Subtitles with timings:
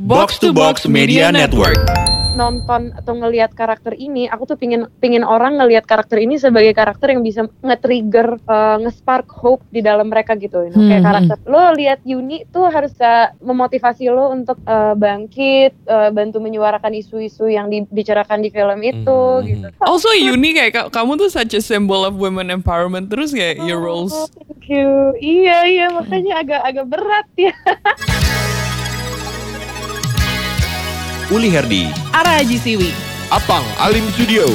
[0.00, 1.76] Box to Box Media Network.
[2.30, 7.10] nonton atau ngelihat karakter ini, aku tuh pingin pingin orang ngelihat karakter ini sebagai karakter
[7.10, 10.62] yang bisa nge-trigger, uh, nge-spark hope di dalam mereka gitu.
[10.62, 10.80] You know?
[10.80, 16.08] Kayak Hmm, karakter lo lihat Yuni tuh harus bisa memotivasi lo untuk uh, bangkit, uh,
[16.08, 19.04] bantu menyuarakan isu-isu yang dibicarakan di film itu
[19.34, 19.44] Hmm.
[19.44, 19.66] gitu.
[19.82, 23.82] Also Yuni kayak ka- kamu tuh such a symbol of women empowerment terus kayak your
[23.82, 24.14] Oh, roles.
[24.38, 24.88] thank you.
[25.18, 27.52] Iya iya makanya agak agak berat ya.
[31.30, 31.86] Uli Herdi.
[32.10, 32.90] Ara Haji Siwi.
[33.30, 34.50] Apang Alim Studio.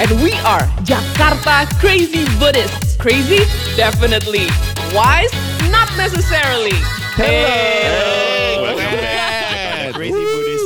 [0.00, 2.96] And we are Jakarta Crazy Buddhists.
[2.96, 3.44] Crazy?
[3.76, 4.48] Definitely.
[4.96, 5.28] Wise?
[5.68, 6.80] Not necessarily.
[7.20, 7.92] Hey.
[10.00, 10.56] Crazy Buddhist.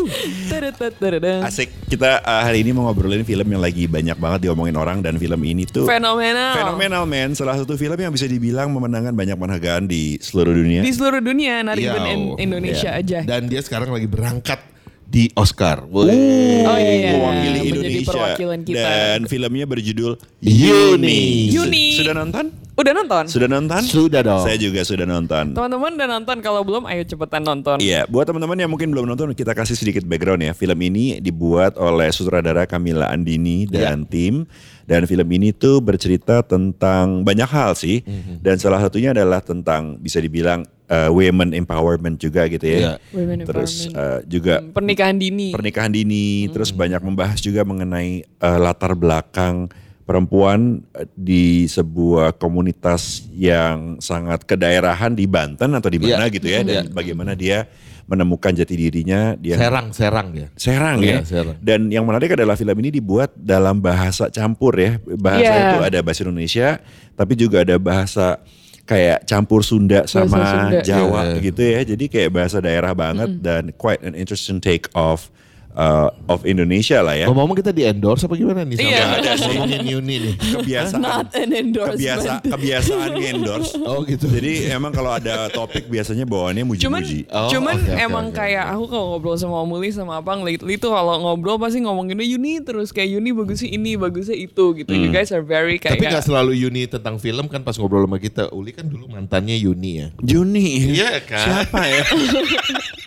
[1.43, 1.75] Asik.
[1.91, 5.43] Kita uh, hari ini mau ngobrolin film yang lagi banyak banget diomongin orang dan film
[5.43, 6.55] ini tuh Fenomenal.
[6.55, 7.35] fenomenal man.
[7.35, 10.87] Salah satu film yang bisa dibilang memenangkan banyak penghargaan di seluruh dunia.
[10.87, 12.21] Di seluruh dunia, not even in.
[12.39, 13.27] Indonesia aja.
[13.27, 14.70] Dan dia sekarang lagi berangkat
[15.11, 15.83] di Oscar.
[15.91, 18.79] Oh iya, mewakili menjadi Indonesia perwakilan kita.
[18.79, 21.51] dan filmnya berjudul Yuni.
[21.51, 21.99] Yuni.
[21.99, 22.55] Sudah nonton?
[22.81, 23.25] Udah nonton?
[23.29, 23.83] Sudah nonton?
[23.85, 24.47] Sudah dong.
[24.47, 25.53] Saya juga sudah nonton.
[25.53, 27.77] Teman-teman udah nonton, kalau belum ayo cepetan nonton.
[27.83, 30.57] Iya, buat teman-teman yang mungkin belum nonton, kita kasih sedikit background ya.
[30.57, 34.49] Film ini dibuat oleh sutradara Kamila Andini dan tim.
[34.89, 38.01] Dan film ini tuh bercerita tentang banyak hal sih.
[38.41, 42.79] Dan salah satunya adalah tentang bisa dibilang uh, women empowerment juga gitu ya.
[42.79, 42.93] Iya.
[43.15, 43.95] Women Terus empowerment.
[43.97, 45.49] uh, juga Pernikahan dini.
[45.55, 49.71] pernikahan dini, terus banyak membahas juga mengenai uh, latar belakang
[50.03, 50.83] perempuan
[51.15, 56.35] di sebuah komunitas yang sangat kedaerahan di Banten atau di mana Iya.
[56.35, 57.71] gitu ya, dan bagaimana dia
[58.11, 60.51] menemukan jati dirinya, dia Serang, serang ya.
[60.59, 61.23] Serang ya.
[61.23, 61.57] Iya, Serang.
[61.63, 64.99] Dan yang menarik adalah film ini dibuat dalam bahasa campur ya.
[65.15, 65.63] Bahasa Iya.
[65.71, 66.69] itu ada bahasa Indonesia,
[67.15, 68.43] tapi juga ada bahasa
[68.91, 70.83] kayak campur Sunda sama Sunda.
[70.83, 71.39] Jawa Iya.
[71.39, 71.81] gitu ya.
[71.87, 75.31] Jadi kayak bahasa daerah banget dan quite an interesting take of
[75.75, 77.27] uh, of Indonesia lah ya.
[77.31, 78.77] Ngomong-ngomong kita di endorse apa gimana nih?
[78.79, 79.05] sama Iya.
[79.21, 80.35] ada ngomongin Yuni nih.
[80.39, 81.99] Kebiasaan Not an endorsement.
[81.99, 83.73] kebiasa kebiasaan endorse.
[83.83, 84.27] Oh gitu.
[84.31, 87.19] Jadi emang kalau ada topik biasanya bawaannya Cuman, muji-muji.
[87.31, 90.77] Oh, cuman oke, emang oke, kayak aku kalau ngobrol sama Om Uli sama Abang lately
[90.77, 94.91] tuh kalau ngobrol pasti ngomonginnya Yuni terus kayak Yuni bagusnya ini, bagusnya itu gitu.
[94.93, 98.19] You guys are very kayak Tapi gak selalu Yuni tentang film kan pas ngobrol sama
[98.19, 98.51] kita.
[98.53, 100.09] Uli kan dulu mantannya Yuni ya.
[100.21, 100.93] Juni.
[100.95, 101.47] Iya kan?
[101.67, 102.05] Siapa ya?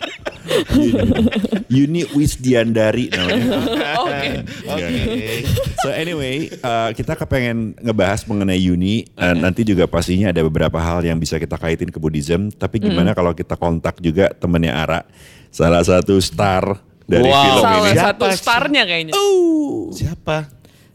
[1.68, 3.46] Yuni Wisdiandari namanya.
[4.04, 4.28] Oke.
[4.66, 4.90] Oke.
[5.80, 9.08] So anyway, uh, kita kepengen ngebahas mengenai Yuni.
[9.14, 12.50] Uh, nanti juga pastinya ada beberapa hal yang bisa kita kaitin ke Buddhism.
[12.50, 15.00] Tapi gimana kalau kita kontak juga temennya Ara,
[15.48, 17.42] salah satu star dari Wow.
[17.42, 17.94] film Salah ini.
[17.94, 18.40] satu Siapa sih?
[18.40, 19.12] starnya kayaknya.
[19.92, 20.36] Siapa?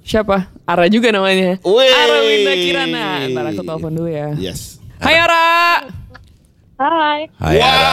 [0.02, 0.38] Siapa?
[0.66, 1.62] Ara juga namanya.
[1.62, 1.86] Wih.
[1.88, 3.06] Ara Winda Kirana.
[3.28, 4.34] Ntar aku telepon dulu ya.
[4.36, 4.82] Yes.
[4.98, 5.86] Hai Ara.
[6.80, 7.28] Hai.
[7.36, 7.84] Hai Ara.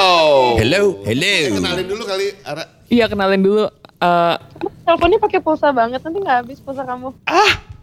[0.00, 0.56] Wow.
[0.56, 1.34] Hello, hello.
[1.52, 2.64] Kenalin dulu kali Ara.
[2.88, 3.68] Iya kenalin dulu.
[4.00, 4.34] Eh,
[4.80, 7.12] Teleponnya pakai pulsa banget nanti nggak habis pulsa kamu.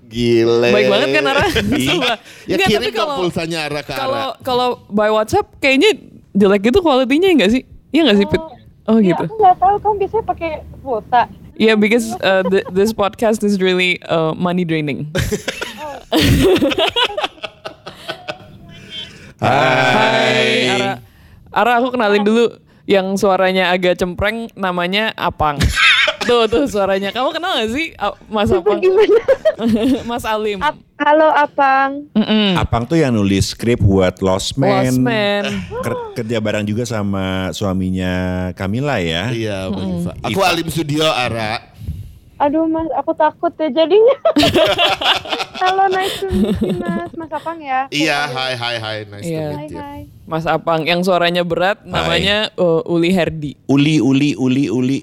[0.09, 0.73] Gile.
[0.73, 1.45] baik banget kan Ara?
[1.85, 2.17] Sumpah.
[2.49, 4.41] Ya Nggak, kirim tapi kalau pulsanya Ara ke kalau Ara.
[4.41, 5.93] kalau by WhatsApp kayaknya
[6.33, 7.61] jelek gitu kualitinya enggak sih?
[7.93, 8.41] Iya enggak sih Pit?
[8.87, 9.23] Oh Iya, gitu.
[9.29, 10.51] aku nggak tahu kamu biasanya pakai
[10.81, 11.21] kuota.
[11.53, 15.05] Yeah, because uh, th- this podcast is really uh, money draining.
[19.37, 20.91] Hai Ara.
[21.49, 22.45] Ara aku kenalin dulu
[22.85, 25.57] yang suaranya agak cempreng namanya Apang.
[26.27, 27.09] tuh tuh suaranya.
[27.09, 27.95] Kamu kenal gak sih
[28.27, 28.79] Mas Apang?
[28.79, 29.21] Gimana?
[30.09, 30.59] Mas Alim.
[30.59, 32.09] Ap- Halo Apang.
[32.11, 32.57] Mm-mm.
[32.57, 34.69] Apang tuh yang nulis skrip buat Lost Man.
[34.83, 35.43] Lost Man.
[35.79, 38.11] Ker- kerja bareng juga sama suaminya
[38.53, 39.29] Camilla ya.
[39.29, 40.11] Iya, Iva.
[40.19, 41.76] Aku Alim Studio Ara.
[42.37, 44.15] Aduh mas, aku takut ya jadinya.
[45.61, 47.09] Halo, nice to meet you mas.
[47.17, 47.89] Mas Apang ya?
[47.89, 48.97] Iya, hai hai hai.
[49.09, 49.45] Nice Iya.
[49.47, 49.81] to meet you.
[49.81, 50.01] hai.
[50.23, 53.57] Mas Apang yang suaranya berat namanya uh, Uli Herdi.
[53.65, 54.99] Uli, Uli, Uli, Uli.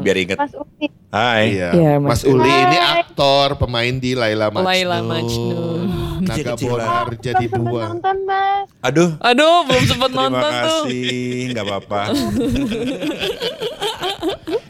[0.00, 0.36] Biar inget.
[0.36, 0.86] Mas Uti.
[1.08, 1.44] Hai.
[1.52, 1.68] Iya.
[1.72, 3.02] Iya, Mas Mas Uli ini Hai.
[3.02, 4.64] aktor, pemain di Laila Majnun.
[4.64, 5.80] Laila Majnun.
[6.16, 6.52] Naga.
[6.56, 7.82] Bonar jadi dua.
[7.92, 8.66] nonton mas.
[8.80, 9.10] Aduh.
[9.20, 10.82] Aduh, belum Terima nonton tuh.
[10.86, 12.00] kasih, nggak apa-apa.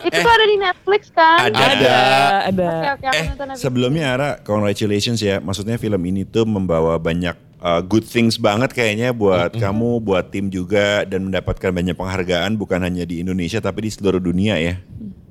[0.06, 1.38] Itu tuh ada di Netflix kan?
[1.50, 1.58] Ada.
[1.66, 1.96] Ada,
[2.48, 2.70] ada.
[2.70, 5.42] Oke oke aku Eh, sebelumnya Ara, congratulations ya.
[5.42, 7.34] Maksudnya film ini tuh membawa banyak
[7.66, 12.78] uh, good things banget kayaknya buat kamu, buat tim juga dan mendapatkan banyak penghargaan bukan
[12.86, 14.78] hanya di Indonesia tapi di seluruh dunia ya.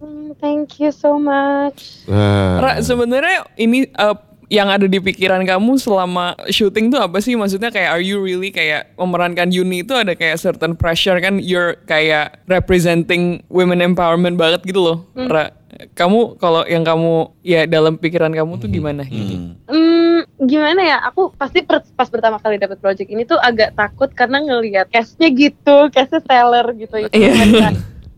[0.04, 2.04] Hmm, Thank you so much.
[2.12, 4.20] Nah, Ra, sebenarnya ini uh,
[4.52, 7.34] yang ada di pikiran kamu selama syuting tuh apa sih?
[7.34, 11.80] Maksudnya kayak are you really kayak memerankan Yuni itu ada kayak certain pressure kan you're
[11.90, 14.98] kayak representing women empowerment banget gitu loh.
[15.18, 15.50] Ra,
[15.98, 19.58] kamu kalau yang kamu ya dalam pikiran kamu tuh gimana gitu?
[19.66, 20.05] Hmm,
[20.38, 24.40] gimana ya aku pasti per- pas pertama kali dapat project ini tuh agak takut karena
[24.40, 27.72] ngelihat castnya gitu castnya stellar gitu itu Iya.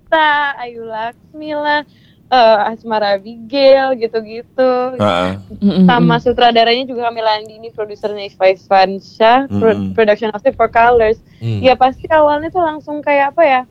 [0.10, 0.26] Kita,
[0.66, 1.86] Ayu Laksmi lah
[2.28, 5.32] eh, Asmara Abigail gitu-gitu Heeh.
[5.62, 5.86] Mm-mm.
[5.86, 9.94] sama sutradaranya juga Kamila Andini produsernya Ifai Fansha Mm-mm.
[9.94, 11.62] production house for Colors Hmm.
[11.62, 13.62] ya pasti awalnya tuh langsung kayak apa ya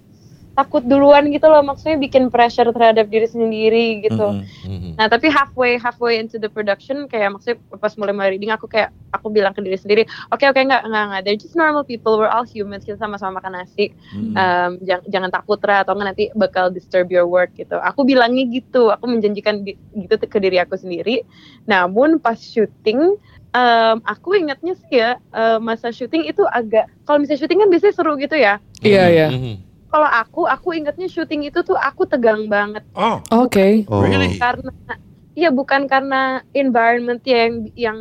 [0.56, 4.64] takut duluan gitu loh maksudnya bikin pressure terhadap diri sendiri gitu Mm-mm.
[4.64, 4.92] Hmm.
[4.96, 8.88] Nah tapi halfway halfway into the production kayak maksudnya pas mulai mulai reading aku kayak
[9.12, 12.26] aku bilang ke diri sendiri oke oke nggak nggak nggak they're just normal people we're
[12.26, 14.32] all humans kita sama-sama makan nasi Mm-mm.
[14.32, 18.48] Em, jangan jangan takut Ra atau nggak nanti bakal disturb your work gitu aku bilangnya
[18.48, 21.20] gitu aku menjanjikan di- gitu ke diri aku sendiri
[21.64, 23.20] namun pas syuting
[23.52, 27.92] em, aku ingatnya sih ya eh, masa syuting itu agak kalau misalnya syuting kan biasanya
[27.92, 29.28] seru gitu ya Iya, iya.
[29.28, 29.56] Hmm.
[29.86, 33.86] Kalau aku aku ingatnya syuting itu tuh aku tegang banget Oh, Oke.
[33.86, 34.02] Oh.
[34.02, 34.38] Really?
[34.38, 34.70] karena
[35.36, 37.98] Iya bukan karena environment yang yang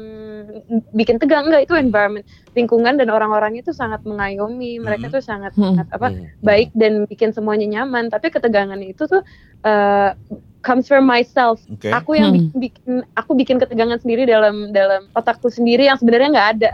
[0.95, 2.23] bikin tegang enggak itu environment
[2.55, 5.19] lingkungan dan orang-orangnya itu sangat mengayomi mereka Hmm.
[5.19, 5.75] tuh sangat, Hmm.
[5.75, 6.31] sangat apa Hmm.
[6.39, 9.19] baik dan bikin semuanya nyaman tapi ketegangan itu tuh
[9.67, 10.15] uh,
[10.63, 11.91] comes from myself oke.
[11.91, 12.39] aku yang Hmm.
[12.39, 16.71] bikin, bikin aku bikin ketegangan sendiri dalam dalam otakku sendiri yang sebenarnya nggak ada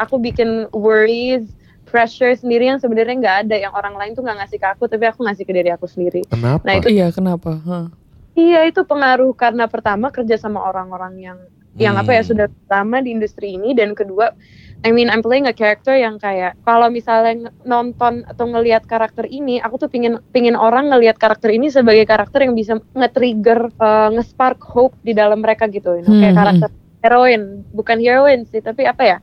[0.00, 1.44] aku bikin worries
[1.88, 5.04] pressure sendiri yang sebenarnya nggak ada yang orang lain tuh nggak ngasih ke aku tapi
[5.04, 6.62] aku ngasih ke diri aku sendiri Kenapa?
[6.62, 7.56] Nah, itu- Iya, kenapa?
[7.58, 7.86] Hah.
[8.32, 11.38] Iya itu pengaruh karena pertama kerja sama orang-orang yang
[11.74, 12.28] yang apa ya Hmm.
[12.28, 14.34] sudah lama di industri ini dan kedua
[14.78, 19.58] I mean I'm playing a character yang kayak kalau misalnya nonton atau ngelihat karakter ini
[19.58, 24.58] aku tuh pingin pingin orang ngelihat karakter ini sebagai karakter yang bisa nge-trigger uh, nge-spark
[24.64, 26.14] hope di dalam mereka gitu you know?
[26.14, 26.68] kayak Hmm, karakter
[26.98, 29.16] heroin bukan heroin sih tapi apa ya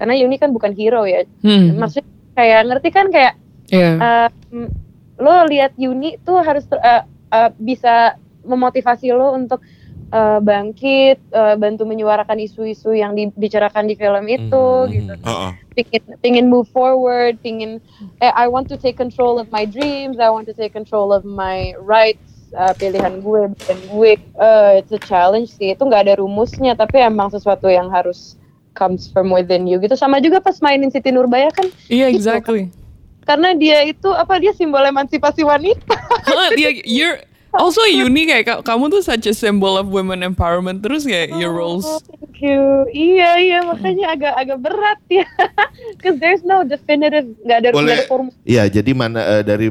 [0.00, 1.76] karena Yuni kan bukan hero ya Hmm.
[1.76, 3.34] maksudnya kayak ngerti kan kayak
[3.68, 3.90] Iya.
[4.50, 4.66] um,
[5.20, 9.60] lo lihat Yuni tuh harus uh, uh, bisa memotivasi lo untuk
[10.10, 14.90] uh, bangkit, uh, bantu menyuarakan isu-isu yang dibicarakan di film itu, Hmm.
[14.90, 15.12] gitu.
[15.22, 15.52] Heeh.
[15.70, 17.78] Pingin, pingin move forward, pingin,
[18.18, 21.22] eh, I want to take control of my dreams, I want to take control of
[21.22, 24.12] my rights, uh, pilihan gue, bukan gue.
[24.34, 28.39] Uh, it's a challenge sih, itu nggak ada rumusnya, tapi emang sesuatu yang harus
[28.80, 29.92] comes from within you gitu.
[29.92, 32.24] Sama juga pas mainin Siti Nurbaya kan, Iya, gitu.
[32.24, 32.72] exactly.
[33.20, 35.92] karena dia itu apa dia simbol emansipasi wanita.
[36.56, 37.18] Iya, you're
[37.52, 41.52] also unique kayak ka- kamu tuh such a symbol of women empowerment terus kayak your
[41.52, 41.84] roles.
[41.84, 42.58] Oh, thank you.
[42.88, 45.26] Iya iya makanya agak agak berat ya.
[46.02, 47.82] Cause there's no definitive nggak ada Boleh.
[47.84, 48.34] nggak ada formula.
[48.42, 49.68] Iya, jadi mana eh, dari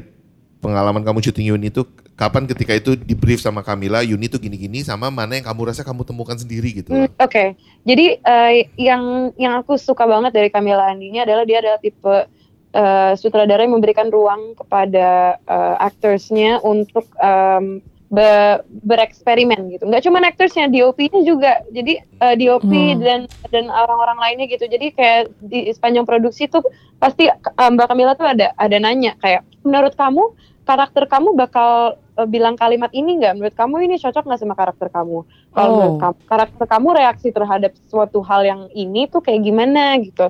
[0.59, 1.83] pengalaman kamu syuting Yuni itu
[2.19, 5.87] kapan ketika itu di brief sama Kamila Yuni tuh gini-gini sama mana yang kamu rasa
[5.87, 6.91] kamu temukan sendiri gitu.
[6.91, 7.55] Hmm, Oke,
[7.87, 12.27] jadi eh, yang yang aku suka banget dari Camilla Andini adalah dia adalah tipe
[12.69, 17.79] eh, sutradara yang memberikan ruang kepada eh, actorsnya untuk em,
[18.11, 19.87] be- bereksperimen gitu.
[19.87, 21.63] Nggak cuma actorsnya, DOP-nya juga.
[21.71, 22.99] Jadi eh, DOP Hmm.
[22.99, 24.67] dan dan orang-orang lainnya gitu.
[24.67, 26.67] Jadi kayak di sepanjang produksi tuh
[26.99, 30.35] pasti eh, Mbak Camilla tuh ada ada nanya kayak menurut kamu
[30.69, 31.69] karakter kamu bakal
[32.13, 33.33] eh, bilang kalimat ini nggak?
[33.33, 35.25] Menurut kamu ini cocok nggak sama karakter kamu?
[35.49, 35.73] Kalau Oh.
[35.73, 40.29] menurut kamu, karakter kamu reaksi terhadap suatu hal yang ini tuh kayak gimana gitu.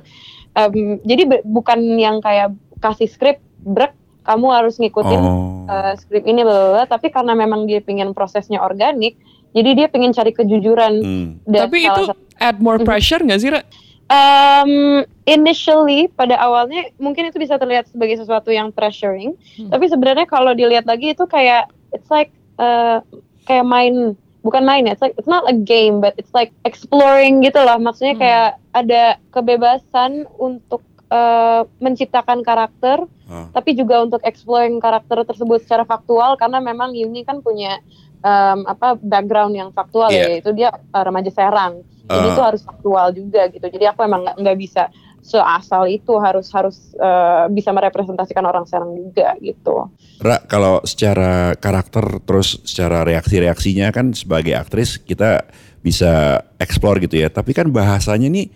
[0.52, 0.72] Em,
[1.04, 3.92] jadi be- bukan yang kayak kasih skrip brek
[4.22, 5.66] kamu harus ngikutin Oh.
[5.66, 9.20] uh, skrip ini bla tapi karena memang dia pengen prosesnya organik,
[9.52, 10.94] jadi dia pengen cari kejujuran.
[10.96, 11.28] Hmm.
[11.44, 12.86] dan Tapi itu satu- add more Mhm.
[12.86, 13.62] pressure nggak sih, Ra?
[14.10, 19.70] Um, initially pada awalnya mungkin itu bisa terlihat sebagai sesuatu yang pressuring, Hmm.
[19.70, 23.06] tapi sebenarnya kalau dilihat lagi itu kayak it's like uh,
[23.46, 27.46] kayak main bukan main ya, it's like it's not a game but it's like exploring
[27.46, 27.78] gitu loh.
[27.78, 28.24] Maksudnya Hmm.
[28.26, 30.82] kayak ada kebebasan untuk
[31.14, 33.46] uh, menciptakan karakter, Ah.
[33.54, 37.78] tapi juga untuk exploring karakter tersebut secara faktual karena memang Yuni kan punya
[38.26, 40.18] um, apa background yang faktual Iya.
[40.18, 41.86] ya, yaitu dia uh, remaja Serang.
[42.10, 42.34] Jadi Ah.
[42.34, 43.62] itu harus faktual juga gitu.
[43.64, 44.90] Jadi aku emang nggak bisa
[45.22, 49.86] seasal itu harus harus uh, bisa merepresentasikan orang Serang juga gitu.
[50.18, 55.46] Ra, kalau secara karakter terus secara reaksi-reaksinya kan sebagai aktris kita
[55.80, 57.30] bisa explore gitu ya.
[57.30, 58.50] Tapi kan bahasanya nih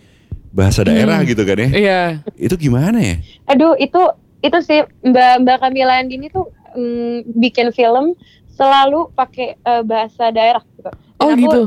[0.50, 1.30] bahasa daerah Hmm.
[1.30, 1.70] gitu kan ya.
[1.70, 2.02] Iya.
[2.36, 3.16] Itu gimana ya?
[3.46, 4.02] Aduh itu
[4.42, 8.18] itu sih Mbak Mbak Camila Andini tuh mm, bikin film
[8.50, 10.90] selalu pakai uh, bahasa daerah gitu.
[10.90, 11.60] Dan Oh, aku- gitu?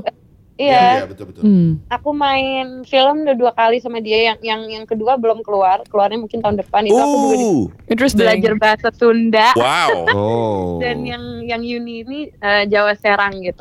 [0.56, 1.42] Iya, betul betul.
[1.44, 1.70] Hmm.
[1.86, 6.16] aku main film udah dua kali sama dia yang yang yang kedua belum keluar, keluarnya
[6.16, 7.48] mungkin tahun depan itu aku juga di-
[7.92, 8.24] Interesting.
[8.24, 9.92] belajar bahasa Sunda wow.
[10.16, 10.80] Oh.
[10.80, 13.60] dan yang yang Yuni ini uh, Jawa Serang gitu.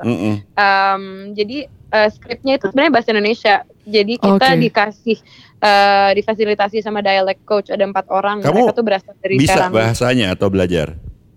[0.56, 3.56] Um, jadi uh, skripnya itu sebenarnya bahasa Indonesia.
[3.86, 4.62] Jadi kita Oke.
[4.64, 5.18] dikasih
[5.62, 8.40] uh, difasilitasi sama dialect coach ada empat orang.
[8.40, 9.72] Kamu Mereka tuh berasal dari Bisa Serang.
[9.72, 10.96] bahasanya atau belajar?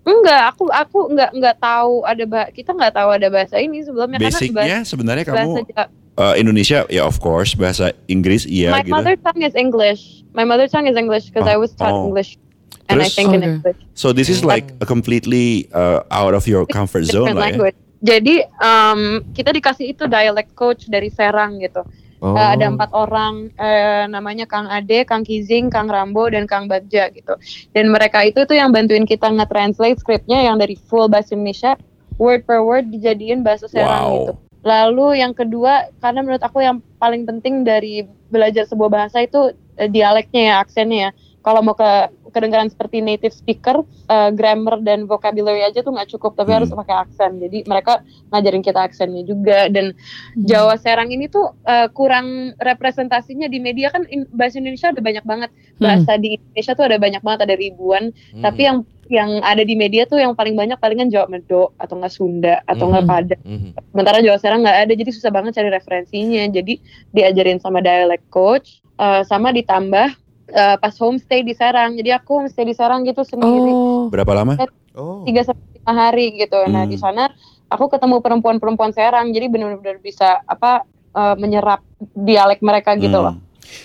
[0.08, 4.16] Enggak, aku aku enggak enggak tahu ada bah kita enggak tahu ada bahasa ini sebelumnya
[4.16, 8.80] karena Basicnya sebenarnya bahasa kamu Ja- uh, Indonesia ya of course, bahasa Inggris iya My
[8.80, 8.96] gitu.
[8.96, 10.24] mother tongue is English.
[10.32, 12.08] My mother tongue is English because Oh, I was taught oh.
[12.08, 12.40] English,
[12.88, 13.14] and I Terus?
[13.14, 13.50] think in Okay.
[13.60, 13.78] English.
[13.92, 17.60] So this is like a completely uh, out of your comfort zone lah ya.
[17.60, 17.78] language.
[17.98, 21.82] Jadi um, kita dikasih itu dialect coach dari Serang gitu.
[22.18, 22.34] Oh.
[22.34, 27.14] Uh, ada empat orang eh, namanya Kang Ade, Kang Kizing, Kang Rambo, dan Kang Bagja
[27.14, 27.38] gitu.
[27.70, 31.78] Dan mereka itu tuh yang bantuin kita nge-translate skripnya yang dari full bahasa Indonesia
[32.18, 34.14] word per word dijadiin bahasa Serang Wow.
[34.18, 34.32] gitu.
[34.66, 39.87] Lalu yang kedua karena menurut aku yang paling penting dari belajar sebuah bahasa itu eh,
[39.87, 41.10] dialeknya ya, aksennya ya.
[41.38, 41.90] Kalau mau ke
[42.28, 46.57] kedengaran seperti native speaker, eh, grammar dan vocabulary aja tuh nggak cukup, tapi Hmm.
[46.61, 47.38] harus pakai aksen.
[47.38, 49.97] Jadi mereka ngajarin kita aksennya juga dan
[50.37, 55.25] Jawa Serang ini tuh eh, kurang representasinya di media kan in- bahasa Indonesia ada banyak
[55.25, 58.42] banget bahasa di Indonesia tuh ada banyak banget ada ribuan Hmm.
[58.42, 58.78] tapi yang
[59.09, 62.92] yang ada di media tuh yang paling banyak palingan Jawa Medo atau nggak Sunda atau
[62.92, 63.09] nggak Mhm.
[63.09, 63.68] Padang Mhm.
[63.88, 66.75] sementara Jawa Serang nggak ada jadi susah banget cari referensinya jadi
[67.11, 70.12] diajarin sama dialect coach eh, sama ditambah
[70.49, 74.09] eh, pas homestay di Serang jadi aku homestay di Serang gitu sendiri Oh.
[74.09, 74.57] Berapa lama?
[74.93, 75.23] Oh.
[75.23, 76.59] tiga sampai lima hari gitu.
[76.67, 76.90] Nah Hmm.
[76.90, 77.31] di sana
[77.69, 80.83] aku ketemu perempuan-perempuan Serang, jadi benar-benar bisa apa
[81.14, 81.81] eh, menyerap
[82.14, 83.26] dialek mereka gitu Hmm.
[83.31, 83.37] loh.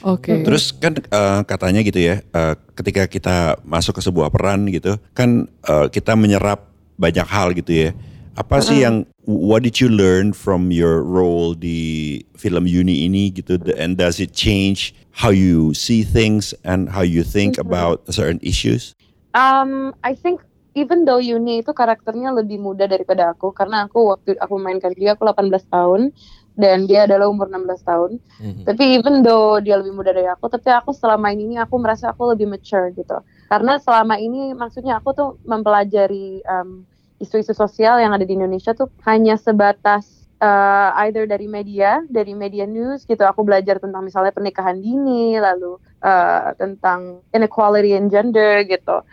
[0.05, 0.41] Oke.
[0.41, 5.46] Terus kan eh, katanya gitu ya, eh, ketika kita masuk ke sebuah peran gitu, kan
[5.46, 6.65] eh, kita menyerap
[6.96, 7.89] banyak hal gitu ya.
[8.34, 13.62] Apa sih yang what did you learn from your role di film Uni ini gitu?
[13.77, 17.70] And does it change how you see things and how you think Mhm.
[17.70, 18.98] about certain issues?
[19.34, 20.41] Um, I think
[20.74, 25.13] even though Yuni itu karakternya lebih muda daripada aku, karena aku waktu aku mainkan dia
[25.13, 26.10] aku 18 tahun
[26.53, 28.22] dan dia adalah umur 16 tahun.
[28.41, 28.65] Mhm.
[28.65, 32.34] Tapi even though dia lebih muda dari aku, tapi aku selama ini aku merasa aku
[32.34, 33.17] lebih mature gitu.
[33.50, 36.86] Karena selama ini maksudnya aku tuh mempelajari um,
[37.22, 42.67] isu-isu sosial yang ada di Indonesia tuh hanya sebatas uh, either dari media, dari media
[42.67, 43.23] news gitu.
[43.23, 49.07] Aku belajar tentang misalnya pernikahan dini, lalu uh, tentang inequality in gender gitu.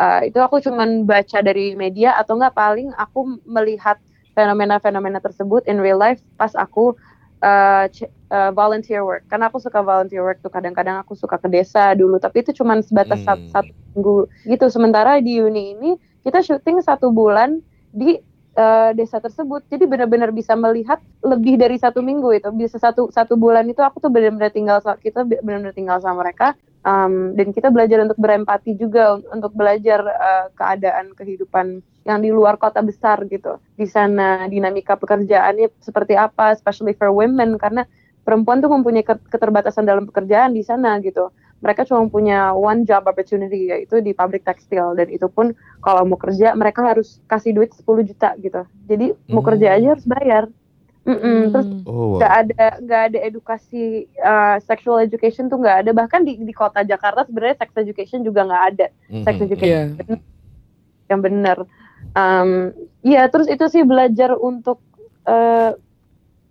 [0.00, 4.00] Uh, itu aku cuman baca dari media atau enggak paling aku melihat
[4.32, 6.96] fenomena-fenomena tersebut in real life pas aku
[7.44, 7.84] uh,
[8.32, 12.16] uh, volunteer work karena aku suka volunteer work tuh kadang-kadang aku suka ke desa dulu
[12.16, 13.28] tapi itu cuma sebatas Hmm.
[13.28, 14.18] satu, satu minggu
[14.48, 15.90] gitu sementara di uni ini
[16.24, 17.60] kita syuting satu bulan
[17.90, 18.16] di
[18.56, 19.62] uh, desa tersebut.
[19.70, 22.48] Jadi benar-benar bisa melihat lebih dari satu minggu itu.
[22.54, 26.56] Bisa satu satu bulan itu aku tuh benar-benar tinggal kita benar-benar tinggal sama mereka.
[26.80, 32.32] Um, dan kita belajar untuk berempati juga un- untuk belajar uh, keadaan kehidupan yang di
[32.32, 33.60] luar kota besar gitu.
[33.76, 37.84] Di sana dinamika pekerjaannya seperti apa especially for women karena
[38.24, 41.28] perempuan tuh mempunyai ket- keterbatasan dalam pekerjaan di sana gitu
[41.60, 46.16] mereka cuma punya one job opportunity yaitu di pabrik tekstil dan itu pun kalau mau
[46.16, 49.48] kerja mereka harus kasih duit 10 juta gitu jadi mau Hmm.
[49.48, 50.44] kerja aja harus bayar
[51.00, 51.48] Mm-mm.
[51.48, 51.80] terus Hmm.
[51.84, 52.16] Oh, wow.
[52.16, 53.82] nggak ada nggak ada edukasi
[54.18, 58.44] uh, sexual education tuh nggak ada bahkan di di kota Jakarta sebenarnya sex education juga
[58.44, 59.24] nggak ada Mhm.
[59.24, 60.16] sex education Iya.
[61.08, 61.58] yang benar
[62.12, 62.70] um,
[63.02, 64.80] ya terus itu sih belajar untuk
[65.24, 65.72] uh,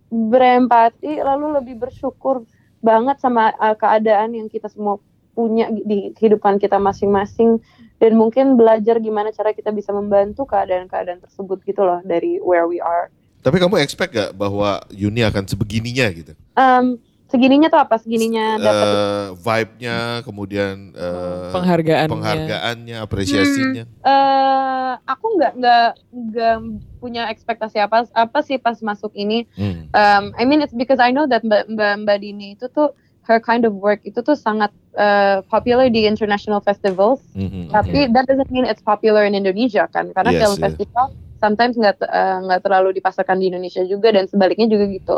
[0.09, 2.41] berempati lalu lebih bersyukur
[2.79, 4.99] banget sama uh, keadaan yang kita semua
[5.35, 7.63] punya di kehidupan kita masing-masing
[7.99, 12.83] dan mungkin belajar gimana cara kita bisa membantu keadaan-keadaan tersebut gitu loh dari where we
[12.83, 13.07] are
[13.39, 16.35] Tapi kamu expect gak bahwa Yuni akan sebegininya gitu?
[16.59, 22.09] um, segininya tuh apa segininya dapat Eh, vibe-nya, kemudian eh, Penghargaannya.
[22.11, 23.83] penghargaannya, apresiasinya.
[23.85, 26.57] eh aku nggak nggak nggak
[26.97, 29.45] punya ekspektasi apa apa sih pas masuk ini.
[29.53, 29.87] Hmm.
[29.93, 32.91] Um, I mean it's because I know that Mbak Mbak, Mbak Dini itu tuh
[33.29, 37.21] her kind of work itu tuh sangat eh, popular di international festivals.
[37.37, 40.09] Mhm, Tapi that doesn't mean it's popular in Indonesia kan?
[40.11, 40.65] Karena Yes, film yeah.
[40.65, 41.05] festival
[41.39, 42.03] sometimes nggak
[42.43, 45.15] nggak terlalu dipasarkan di Indonesia juga dan sebaliknya juga gitu.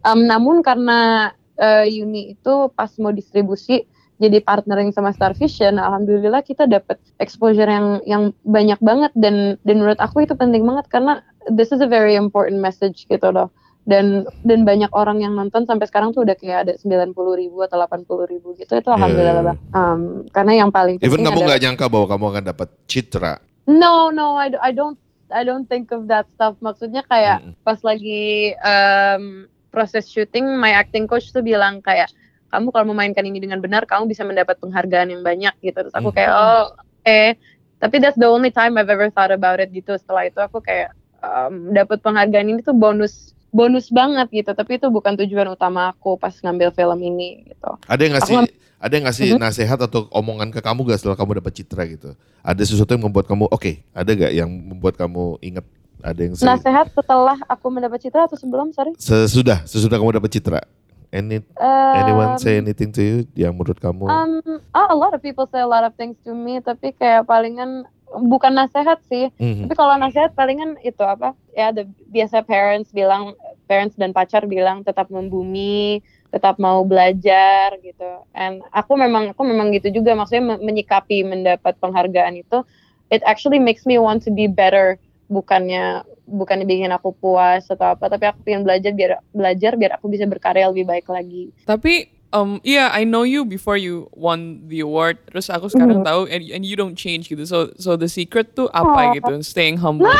[0.00, 3.84] Um, namun karena eh, Uni itu pas mau distribusi
[4.18, 9.78] jadi partnering sama Star Vision, alhamdulillah kita dapat exposure yang yang banyak banget dan dan
[9.78, 13.54] menurut aku itu penting banget karena this is a very important message gitu loh.
[13.86, 17.78] Dan dan banyak orang yang nonton sampai sekarang tuh udah kayak ada 90 ribu atau
[17.78, 19.46] 80 ribu gitu itu alhamdulillah Yeah.
[19.46, 19.58] banget.
[19.70, 20.00] Um,
[20.34, 23.38] karena yang paling Even kamu nggak nyangka bahwa kamu akan dapat citra.
[23.70, 24.98] No, no, I, I don't
[25.30, 26.58] I don't think of that stuff.
[26.58, 27.54] Maksudnya kayak Mm-mm.
[27.62, 32.08] pas lagi um, proses syuting, my acting coach tuh bilang kayak
[32.48, 35.76] kamu kalau memainkan ini dengan benar, kamu bisa mendapat penghargaan yang banyak gitu.
[35.78, 36.72] Terus aku kayak oh
[37.04, 37.36] eh,
[37.76, 39.94] tapi that's the only time I've ever thought about it gitu.
[39.94, 44.50] Setelah itu aku kayak um, dapat penghargaan ini tuh bonus bonus banget gitu.
[44.50, 47.76] Tapi itu bukan tujuan utama aku pas ngambil film ini gitu.
[47.84, 49.40] Ada yang ngasih Aku- ada yang ngasih Mhm.
[49.42, 52.14] nasihat atau omongan ke kamu gak setelah kamu dapat citra gitu?
[52.46, 53.72] Ada sesuatu yang membuat kamu oke?
[53.90, 55.66] ada gak yang membuat kamu inget
[56.00, 58.94] Ada yang se- Nasehat setelah aku mendapat citra atau sebelum, sorry?
[58.94, 60.60] sesudah sesudah kamu dapat citra.
[61.08, 64.04] Any Um, anyone say anything to you yang menurut kamu?
[64.04, 64.44] Um,
[64.76, 67.88] oh, a lot of people say a lot of things to me, tapi kayak palingan
[68.12, 69.32] bukan nasehat sih.
[69.36, 69.64] Mhm.
[69.66, 71.32] Tapi kalau nasehat palingan itu apa?
[71.52, 73.32] Ya, the, biasa parents bilang,
[73.64, 78.28] parents dan pacar bilang tetap membumi, tetap mau belajar gitu.
[78.36, 82.68] And aku memang aku memang gitu juga, maksudnya me- menyikapi mendapat penghargaan itu,
[83.08, 85.00] it actually makes me want to be better.
[85.28, 90.08] Bukannya bukannya bikin aku puas atau apa, tapi aku pengen belajar biar belajar biar aku
[90.08, 91.52] bisa berkarya lebih baik lagi.
[91.64, 95.16] Tapi um yeah, I know you before you won the award.
[95.28, 96.04] Terus aku sekarang Mhm.
[96.04, 97.44] tahu and, and you don't change gitu.
[97.44, 99.12] So so the secret tuh apa Oh.
[99.16, 99.32] gitu?
[99.40, 100.08] Staying humble.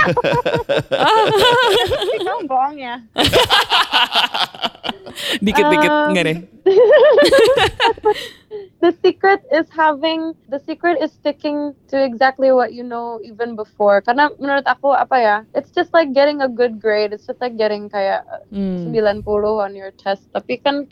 [2.25, 3.01] Kamu bohong ya?
[5.45, 6.39] Dikit-dikit Um, enggak deh.
[8.81, 14.01] the secret is having the secret is sticking to exactly what you know even before.
[14.03, 17.11] Karena menurut aku apa ya it's just like getting a good grade.
[17.11, 18.23] It's just like getting kayak
[18.55, 18.95] Hmm.
[18.95, 19.23] 90
[19.59, 20.31] on your test.
[20.31, 20.87] Tapi kan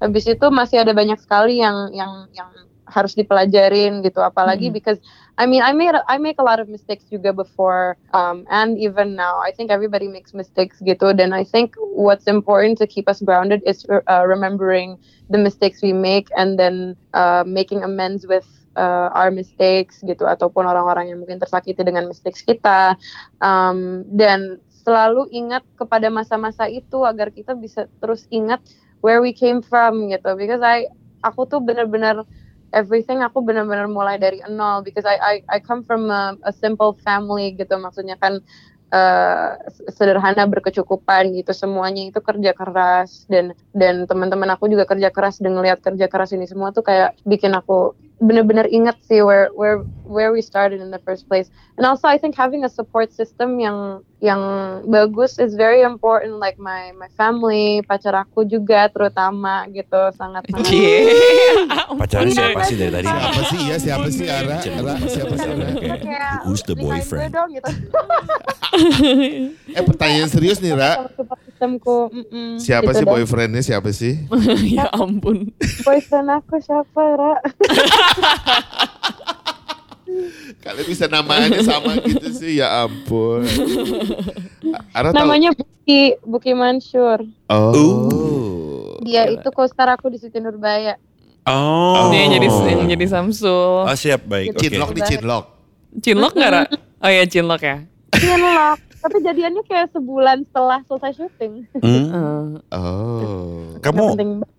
[0.00, 2.52] habis itu masih ada banyak sekali yang yang yang
[2.90, 4.20] harus dipelajarin gitu.
[4.20, 4.74] Apalagi Mhm.
[4.74, 4.98] because
[5.38, 9.16] I mean I made I make a lot of mistakes juga before um, and even
[9.16, 11.14] now I think everybody makes mistakes gitu.
[11.16, 14.98] Dan I think what's important to keep us grounded is uh, remembering
[15.30, 18.44] the mistakes we make and then uh, making amends with
[18.76, 20.26] uh, our mistakes gitu.
[20.28, 22.98] Ataupun orang-orang yang mungkin tersakiti dengan mistakes kita.
[23.40, 28.60] Um, dan selalu ingat kepada masa-masa itu agar kita bisa terus ingat
[29.04, 30.36] where we came from gitu.
[30.36, 30.88] Because I
[31.20, 32.24] aku tuh benar-benar
[32.72, 36.96] everything aku benar-benar mulai dari nol because I I, I come from a, a simple
[37.02, 37.74] family gitu.
[37.78, 38.42] Maksudnya kan
[38.94, 39.58] uh,
[39.90, 41.52] sederhana berkecukupan gitu.
[41.54, 43.26] Semuanya itu kerja keras.
[43.30, 45.38] Dan dan teman-teman aku juga kerja keras.
[45.42, 49.88] Dan ngelihat kerja keras ini semua tuh kayak bikin aku benar-benar ingat sih where where
[50.04, 51.48] where we started in the first place.
[51.80, 54.40] And also I think having a support system yang yang
[54.84, 60.68] bagus is very important like my my family pacar aku juga terutama gitu sangat sangat
[60.68, 61.08] Cie.
[62.00, 63.08] Pacaran Iya, siapa sih dari tadi?
[63.08, 63.58] Siapa sih?
[63.64, 64.56] Ya siapa sih Ara?
[64.60, 65.66] Ara siapa sih Ara?
[65.96, 67.32] kayak Who's the "Nikahin gue boyfriend?
[67.32, 67.70] dong gitu
[69.76, 71.08] Eh pertanyaan serius nih Ra.
[72.60, 74.20] Siapa gitu sih boyfriendnya siapa sih?
[74.76, 75.48] ya ampun.
[75.80, 77.34] boyfriend aku siapa Ra
[80.60, 83.46] Kalian bisa namanya sama gitu sih ya ampun.
[84.92, 85.18] Ara tahu.
[85.18, 89.00] namanya Buki Buki Mansur Oh.
[89.00, 90.94] dia itu co-star aku di Siti Nurbaya
[91.48, 92.12] Oh.
[92.12, 93.88] Dia yang jadi yang jadi Samsul.
[93.88, 94.54] Oh siap baik.
[94.54, 94.60] Oke.
[94.60, 95.44] Cinlok nih cinlok.
[95.98, 96.62] Cinlok nggak Ra?
[97.00, 97.76] Oh ya cinlok ya.
[98.12, 102.60] Cinlok tapi jadiannya kayak sebulan setelah selesai syuting Hmm.
[102.76, 103.80] Oh.
[103.80, 104.04] Nggak Kamu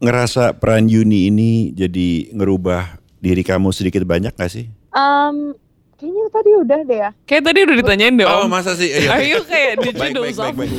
[0.02, 4.66] ngerasa peran Yuni ini jadi ngerubah diri kamu sedikit banyak gak sih?
[4.92, 5.56] Um,
[5.96, 8.52] kayaknya tadi udah deh ya kayak tadi udah ditanyain deh Oh Om.
[8.52, 8.90] masa sih?
[8.90, 9.30] Iya, Are oke.
[9.30, 10.72] you kayak did you Baik, baik, baik, baik.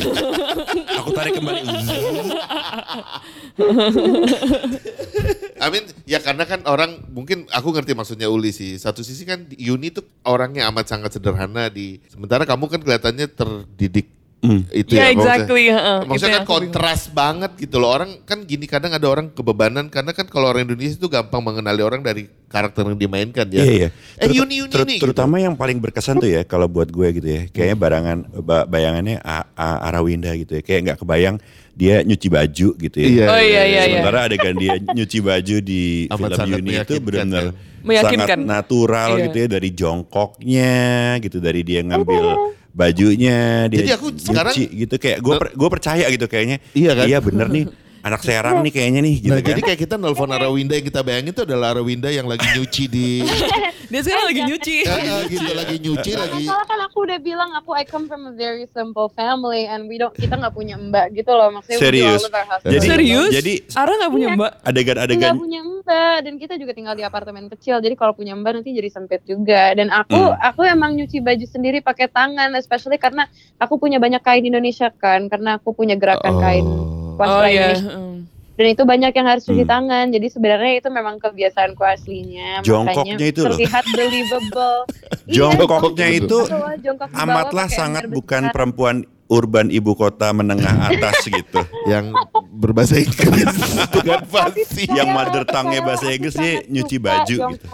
[1.00, 1.60] Aku tarik kembali.
[5.56, 8.74] I mean ya karena kan orang mungkin aku ngerti maksudnya Uli sih.
[8.76, 14.10] Satu sisi kan Yuni tuh orangnya amat sangat sederhana di sementara kamu kan kelihatannya terdidik
[14.42, 14.66] Hmm.
[14.68, 15.14] itu Yeah, ya.
[15.14, 15.64] maksudnya- exactly.
[15.70, 17.90] Maksudnya Itu kan yang aku kontras banget gitu loh.
[17.90, 21.78] Orang kan gini kadang ada orang kebebanan karena kan kalau orang Indonesia itu gampang mengenali
[21.78, 23.62] orang dari karakter yang dimainkan ya.
[23.62, 23.88] Iya iya.
[24.18, 24.98] Eh Terut- Yuni Yuni ter- nih.
[24.98, 25.04] gitu.
[25.06, 27.42] Terutama yang paling berkesan tuh ya kalau buat gue gitu ya.
[27.48, 30.62] Kayaknya barangan ba- bayangannya A, A, Arawinda gitu ya.
[30.62, 31.36] Kayak nggak kebayang
[31.72, 33.06] dia nyuci baju gitu ya.
[33.08, 33.82] Iya, Oh iya iya iya.
[33.94, 37.70] Sementara adegan dia nyuci baju di Amat film Yuni itu benar-benar kan?
[37.82, 38.18] Meyakinkan.
[38.26, 39.22] sangat natural Iya.
[39.26, 40.72] gitu ya dari jongkoknya
[41.18, 42.24] gitu dari dia ngambil
[42.72, 46.56] bajunya dia Jadi aku sekarang- gitu kayak gue gue percaya gitu kayaknya.
[46.72, 47.06] Iya kan?
[47.06, 47.64] iya bener nih
[48.02, 51.00] anak serang nih kayaknya nih gitu Nah, kan jadi kayak kita nelfon Arawinda yang kita
[51.00, 53.08] bayangin itu adalah Arawinda yang lagi nyuci di
[53.92, 54.76] Dia sekarang lagi nyuci.
[54.82, 56.42] Ya, ya, gitu lagi nyuci lagi.
[56.42, 60.00] Masalah kan aku udah bilang aku I come from a very simple family and we
[60.00, 62.24] don't kita nggak punya mbak gitu loh maksudnya Serius?
[62.64, 63.28] Jadi- Serius?
[63.30, 64.34] jadi Ara nggak punya Iya.
[64.34, 64.52] mbak?
[64.54, 68.52] nggak adegan-adegan punya mbak dan kita juga tinggal di apartemen kecil jadi kalau punya mbak
[68.56, 70.40] nanti jadi sempit juga dan aku Hmm.
[70.40, 75.28] aku emang nyuci baju sendiri pakai tangan especially karena aku punya banyak kain Indonesia kan
[75.28, 76.64] karena aku punya gerakan kain
[77.12, 77.18] Oh.
[77.18, 77.68] wastra Oh iya.
[77.74, 78.24] Hmm.
[78.52, 79.72] dan itu banyak yang harus cuci Hmm.
[79.72, 83.46] tangan jadi sebenarnya itu memang kebiasaanku aslinya Jongkoknya makanya itu loh.
[83.50, 84.78] terlihat believable
[85.22, 88.96] Iya, jongkoknya itu betul, jongkok amatlah sangat bukan perempuan
[89.26, 92.12] urban ibu kota menengah atas gitu yang
[92.52, 93.56] berbahasa Inggris
[93.94, 94.84] dengan fasih.
[94.90, 97.66] yang mother percayalah, bahasa Inggris sangat nyuci baju gitu.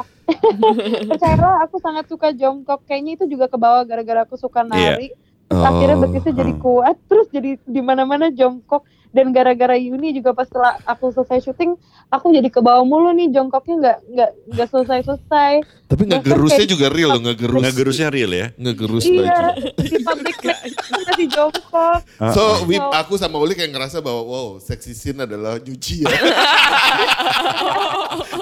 [1.08, 2.84] Percayalah aku sangat suka jongkok.
[2.84, 4.94] Kayaknya itu juga ke bawah gara-gara aku suka Iya.
[4.94, 5.08] nari.
[5.48, 6.02] Akhirnya Oh.
[6.04, 8.84] betisnya jadi kuat, terus jadi di mana-mana jongkok.
[9.08, 11.74] Dan gara-gara Yuni juga pas setelah aku selesai syuting
[12.06, 15.52] aku jadi ke bawah mulu nih jongkoknya nggak nggak nggak selesai selesai
[15.88, 17.62] Tapi ngegerusnya juga real loh, ngegerus.
[17.64, 18.46] Ngegerusnya real ya.
[18.54, 19.72] Ngegerus iya baju.
[19.80, 22.60] di public place masih jongkok Ah, So.
[22.64, 26.12] Wip, aku sama Uli kayak ngerasa bahwa wow, sexy scene adalah nyuci ya.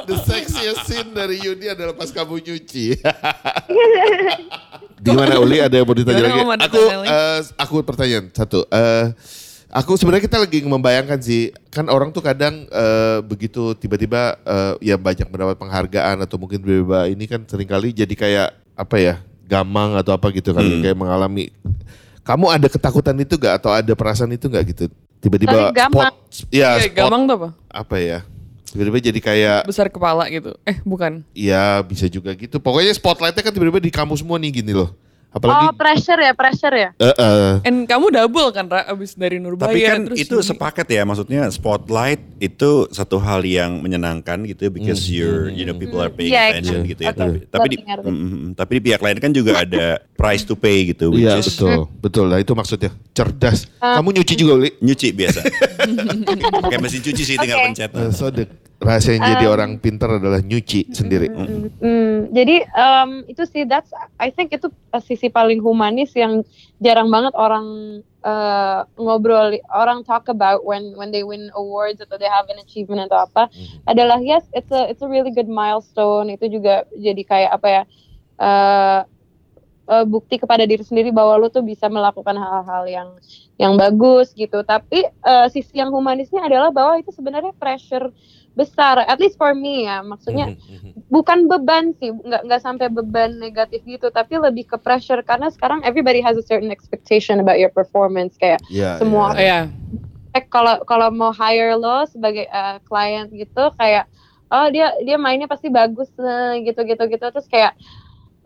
[0.06, 2.98] The sexiest scene dari Yuni adalah pas kamu nyuci.
[4.98, 6.40] Gimana Uli ada yang mau ditanya lagi?
[6.64, 7.06] Aku lagi?
[7.06, 8.66] eh, aku pertanyaan satu.
[8.66, 9.04] Eh
[9.76, 14.96] aku sebenarnya kita lagi membayangkan sih, kan orang tuh kadang eh, begitu tiba-tiba eh, ya
[14.96, 19.94] banyak mendapat penghargaan atau mungkin tiba-tiba ini kan sering kali jadi kayak apa ya gamang
[19.94, 20.82] atau apa gitu kali Hmm.
[20.82, 21.52] kayak mengalami.
[22.26, 24.90] Kamu ada ketakutan itu gak atau ada perasaan itu gak gitu?
[25.22, 26.10] Tiba-tiba gamang.
[26.26, 27.48] spot, ya Kayak spot gampang tuh apa?
[27.70, 28.18] apa ya?
[28.66, 30.58] Tiba-tiba jadi kayak Besar kepala gitu.
[30.66, 31.22] Eh bukan.
[31.30, 32.58] ya bisa juga gitu.
[32.58, 34.90] Pokoknya spotlightnya kan tiba-tiba di kamu semua nih gini loh.
[35.36, 39.36] Apalagi oh pressure ya pressure ya eh, eh, And kamu double kan Ra abis dari
[39.36, 40.48] Nurbaya Tapi kan terus itu Yuni.
[40.48, 46.00] sepaket ya, maksudnya spotlight itu satu hal yang menyenangkan gitu, because you're, you know, people
[46.00, 46.90] are paying Iya, attention iya.
[46.96, 47.12] gitu ya.
[47.12, 50.90] Oke, Tapi, tapi di, mm, tapi di pihak lain kan juga ada price to pay
[50.90, 53.68] gitu, Iya is betul, betul lah itu maksudnya cerdas.
[53.78, 54.00] Ah.
[54.00, 54.72] Kamu nyuci juga Uli?
[54.80, 55.40] nyuci biasa.
[56.72, 57.66] Kayak mesin cuci sih, tinggal Oke.
[57.70, 57.90] pencet.
[57.92, 61.32] Eh, so the rahasia yang jadi orang pintar adalah nyuci sendiri.
[61.32, 63.88] Hmm, jadi em, itu sih that's
[64.20, 66.44] I think itu uh, sisi paling humanis yang
[66.84, 72.28] jarang banget orang uh, ngobrol orang talk about when when they win awards atau they
[72.28, 73.48] have an achievement atau apa
[73.88, 77.82] adalah yes it's a it's a really good milestone itu juga jadi kayak apa ya
[78.44, 79.00] uh,
[79.86, 83.08] uh, bukti kepada diri sendiri bahwa lu tuh bisa melakukan hal-hal yang
[83.56, 84.60] yang bagus gitu.
[84.62, 88.10] Tapi uh, sisi yang humanisnya adalah bahwa itu sebenarnya pressure
[88.56, 90.00] besar at least for me ya.
[90.00, 90.56] Maksudnya
[91.08, 95.20] bukan beban sih nggak nggak sampai beban negatif gitu tapi lebih ke pressure.
[95.20, 98.36] Karena sekarang everybody has a certain expectation about your performance.
[98.36, 98.96] Kayak Iya.
[98.96, 99.68] Semua- Oh, ya.
[100.32, 104.04] eh, kalau kalau mau hire lo sebagai uh, client gitu kayak
[104.48, 106.08] oh dia dia mainnya pasti bagus
[106.60, 107.24] gitu gitu gitu.
[107.28, 107.76] Terus kayak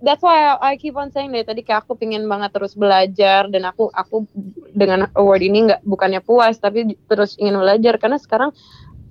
[0.00, 3.46] that's why I, I keep on saying deh tadi kayak aku pingin banget terus belajar
[3.48, 4.24] dan aku aku
[4.72, 8.00] dengan award ini nggak bukannya puas tapi terus ingin belajar.
[8.00, 8.50] Karena sekarang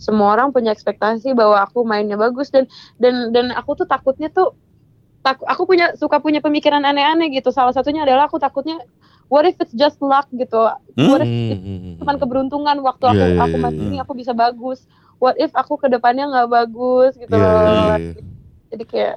[0.01, 2.65] semua orang punya ekspektasi bahwa aku mainnya bagus dan
[2.97, 4.55] dan dan aku tuh takutnya tuh
[5.19, 7.51] tak aku punya suka punya pemikiran aneh-aneh gitu.
[7.51, 8.79] Salah satunya adalah aku takutnya
[9.27, 10.71] what if it's just luck gitu?
[10.97, 13.89] What if Hmm, cuman keberuntungan waktu aku Iya, iya, aku iya, masih iya.
[13.91, 14.79] ini aku bisa bagus.
[15.19, 17.59] What if aku ke depannya nggak bagus gitu Iya, loh?
[17.67, 18.23] iya, iya.
[18.71, 19.15] jadi kayak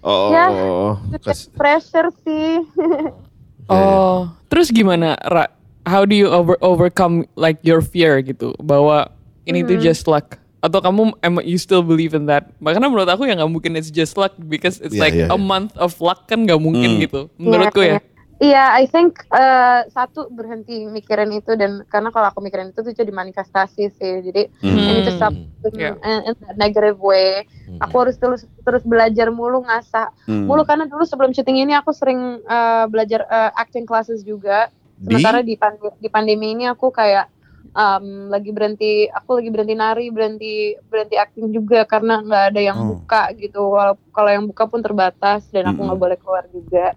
[0.00, 0.44] Oh, Ya.
[0.48, 0.94] oh, oh.
[1.18, 2.62] Kas- pressure sih
[3.66, 5.50] Iya, Oh, terus gimana, Ra?
[5.82, 9.10] How do you over overcome like your fear gitu bahwa
[9.42, 10.38] ini tuh just luck?
[10.58, 12.50] Atau kamu em you still believe in that?
[12.58, 15.34] Makanya menurut aku ya nggak mungkin it's just luck because it's Iya, like iya, a
[15.34, 15.38] iya.
[15.38, 17.02] month of luck kan nggak mungkin Hmm.
[17.02, 17.20] gitu.
[17.38, 17.98] Menurutku ya.
[18.36, 22.92] Iya, I think uh, satu berhenti mikirin itu dan karena kalau aku mikirin itu tuh
[22.92, 24.14] jadi manifestasi sih.
[24.20, 24.76] Jadi Hmm.
[24.76, 25.32] ini tuh stop
[25.72, 25.98] Iya.
[26.04, 27.42] in, in that negative way.
[27.80, 30.46] Aku harus terus terus belajar mulu ngasah Hmm.
[30.46, 34.68] mulu karena dulu sebelum syuting ini aku sering uh, belajar uh, acting classes juga.
[35.00, 35.16] Di?
[35.16, 37.32] Sementara di pand- di pandemi ini aku kayak
[37.72, 42.78] um, lagi berhenti, aku lagi berhenti nari, berhenti berhenti acting juga karena nggak ada yang
[42.78, 43.00] Oh.
[43.00, 43.60] buka gitu.
[43.74, 46.04] Walau kalau yang buka pun terbatas dan aku nggak Mm-mm.
[46.04, 46.92] boleh keluar juga.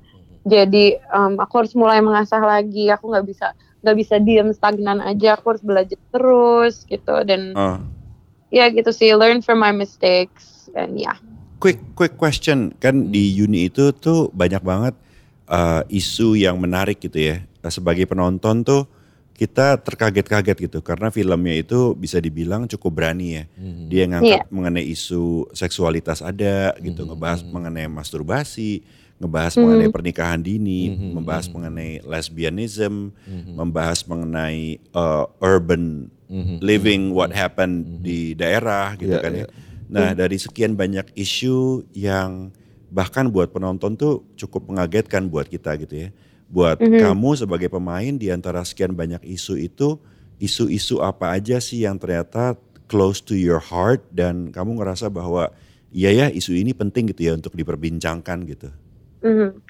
[0.47, 2.88] Jadi um, aku harus mulai mengasah lagi.
[2.91, 3.47] Aku nggak bisa
[3.84, 5.36] nggak bisa diem stagnan aja.
[5.39, 7.80] Aku harus belajar terus gitu dan Oh.
[8.49, 9.12] ya gitu sih.
[9.15, 11.17] Learn from my mistakes dan ya.
[11.60, 14.95] quick quick question kan di uni itu tuh banyak banget
[15.52, 18.88] uh, isu yang menarik gitu ya Nah, sebagai penonton tuh
[19.36, 23.43] kita terkaget-kaget gitu karena filmnya itu bisa dibilang cukup berani ya
[23.88, 28.84] dia ngangkat mengenai isu seksualitas ada gitu ngebahas mengenai masturbasi
[29.19, 33.12] ngebahas mengenai pernikahan dini membahas mengenai lesbianism
[33.51, 36.08] membahas mengenai uh, urban
[36.62, 39.47] living what happened di daerah gitu Iya, kan ya.
[39.89, 42.53] Nah, dari sekian banyak isu yang
[42.93, 46.10] bahkan buat penonton tuh cukup mengagetkan buat kita gitu ya.
[46.49, 49.97] Buat kamu sebagai pemain di antara sekian banyak isu itu,
[50.38, 52.58] isu-isu apa aja sih yang ternyata
[52.89, 55.49] close to your heart dan kamu ngerasa bahwa
[55.89, 58.69] iya ya isu ini penting gitu ya untuk diperbincangkan gitu.
[59.23, 59.62] Mhm.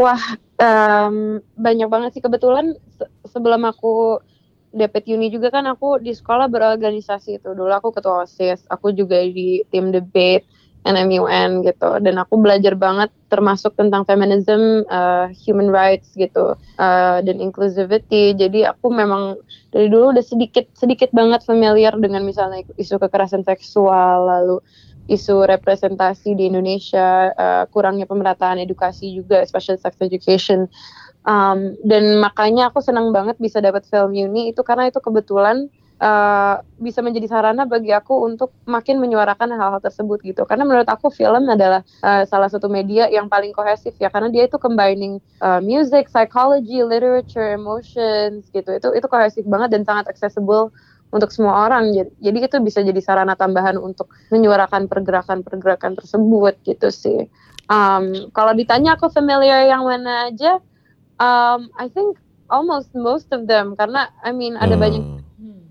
[0.00, 0.22] Wah,
[0.60, 4.20] em, banyak banget sih kebetulan se- sebelum aku
[4.76, 9.16] dapet uni juga kan aku di sekolah berorganisasi itu dulu aku ketua osis, aku juga
[9.24, 10.44] di tim debate
[10.86, 17.36] NMUN gitu dan aku belajar banget termasuk tentang feminism, eh, human rights gitu eh, dan
[17.42, 18.36] inclusivity.
[18.36, 19.38] Jadi aku memang
[19.74, 24.56] dari dulu udah sedikit sedikit banget familiar dengan misalnya isu kekerasan seksual lalu
[25.06, 30.66] isu representasi di Indonesia, eh, kurangnya pemerataan edukasi juga, especially sex education.
[31.26, 35.66] Um, dan makanya aku senang banget bisa dapat film uni itu karena itu kebetulan
[35.98, 40.46] uh, bisa menjadi sarana bagi aku untuk makin menyuarakan hal-hal tersebut gitu.
[40.46, 44.46] Karena menurut aku film adalah uh, salah satu media yang paling kohesif ya karena dia
[44.46, 48.70] itu combining uh, music, psychology, literature, emotions gitu.
[48.76, 50.70] Itu itu kohesif banget dan sangat accessible
[51.10, 51.94] untuk semua orang.
[51.94, 57.26] Jadi, jadi itu bisa jadi sarana tambahan untuk menyuarakan pergerakan-pergerakan tersebut gitu sih.
[57.66, 60.62] Um, kalau ditanya aku familiar yang mana aja,
[61.18, 64.82] um, I think almost most of them karena I mean ada Hmm.
[64.82, 65.04] banyak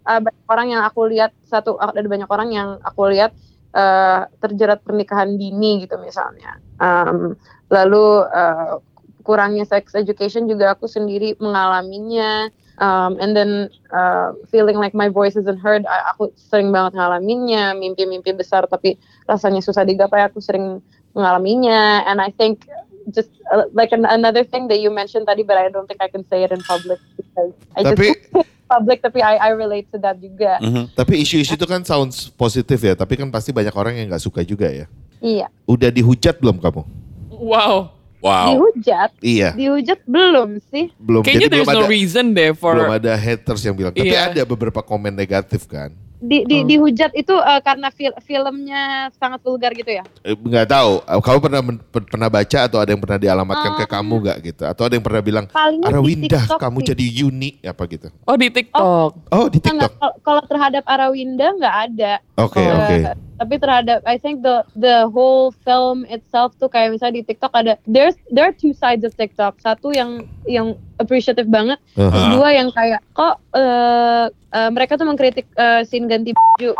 [0.05, 3.31] uh, banyak orang yang aku lihat satu ada banyak orang yang aku lihat
[3.71, 6.59] uh, terjerat pernikahan dini gitu misalnya.
[6.83, 7.39] Um,
[7.71, 8.83] lalu uh,
[9.25, 12.51] kurangnya sex education juga aku sendiri mengalaminya.
[12.75, 17.71] Um, and then uh, feeling like my voice isn't heard, I- aku sering banget ngalaminnya,
[17.73, 20.83] mimpi-mimpi besar tapi rasanya susah digapai, aku sering
[21.15, 22.03] mengalaminya.
[22.03, 22.67] And I think
[23.15, 26.11] just uh, like an, another thing that you mentioned tadi, but I don't think I
[26.11, 29.97] can say it in public because I Tapi just public tapi I, I relate to
[30.03, 30.59] that juga.
[30.59, 30.91] Mhm.
[30.97, 34.43] tapi isu-isu itu kan sounds positif ya, tapi kan pasti banyak orang yang nggak suka
[34.43, 34.85] juga ya.
[35.23, 35.47] Iya.
[35.63, 36.83] Udah dihujat belum kamu?
[37.31, 37.94] Wow.
[38.25, 38.45] Wow.
[38.49, 40.89] Dihujat, Iya, dihujat belum sih?
[40.97, 41.21] belum.
[41.21, 43.93] Kayaknya Jadi belum there's no ada, reason deh for belum ada haters yang bilang.
[43.93, 44.33] Tapi Iya.
[44.33, 45.93] ada beberapa komen negatif kan.
[46.15, 46.65] Di, di, Hmm.
[46.65, 48.81] Dihujat itu uh, karena fil- filmnya
[49.13, 50.01] sangat vulgar gitu ya?
[50.23, 51.03] Eh, Nggak tahu.
[51.03, 51.61] Eh, Kamu pernah
[51.91, 54.63] pernah baca atau ada yang pernah dialamatkan ke Um, kamu nggak gitu?
[54.65, 56.87] Atau ada yang pernah bilang di Arawinda kamu sih.
[56.87, 58.07] jadi unik apa gitu?
[58.25, 59.11] Oh di TikTok.
[59.27, 59.91] Oh di Enggak, TikTok.
[59.93, 62.13] kalau- kalau terhadap Arawinda nggak ada.
[62.41, 62.97] Oke Eh, oke.
[63.35, 67.75] Tapi terhadap, I think the the whole film itself tuh kayak misalnya di TikTok ada,
[67.83, 69.59] there's there are two sides of TikTok.
[69.59, 72.31] Satu yang yang appreciative banget, terus Ah.
[72.31, 76.71] dua yang kayak kok eh, eh, mereka tuh mengkritik eh, scene ganti baju.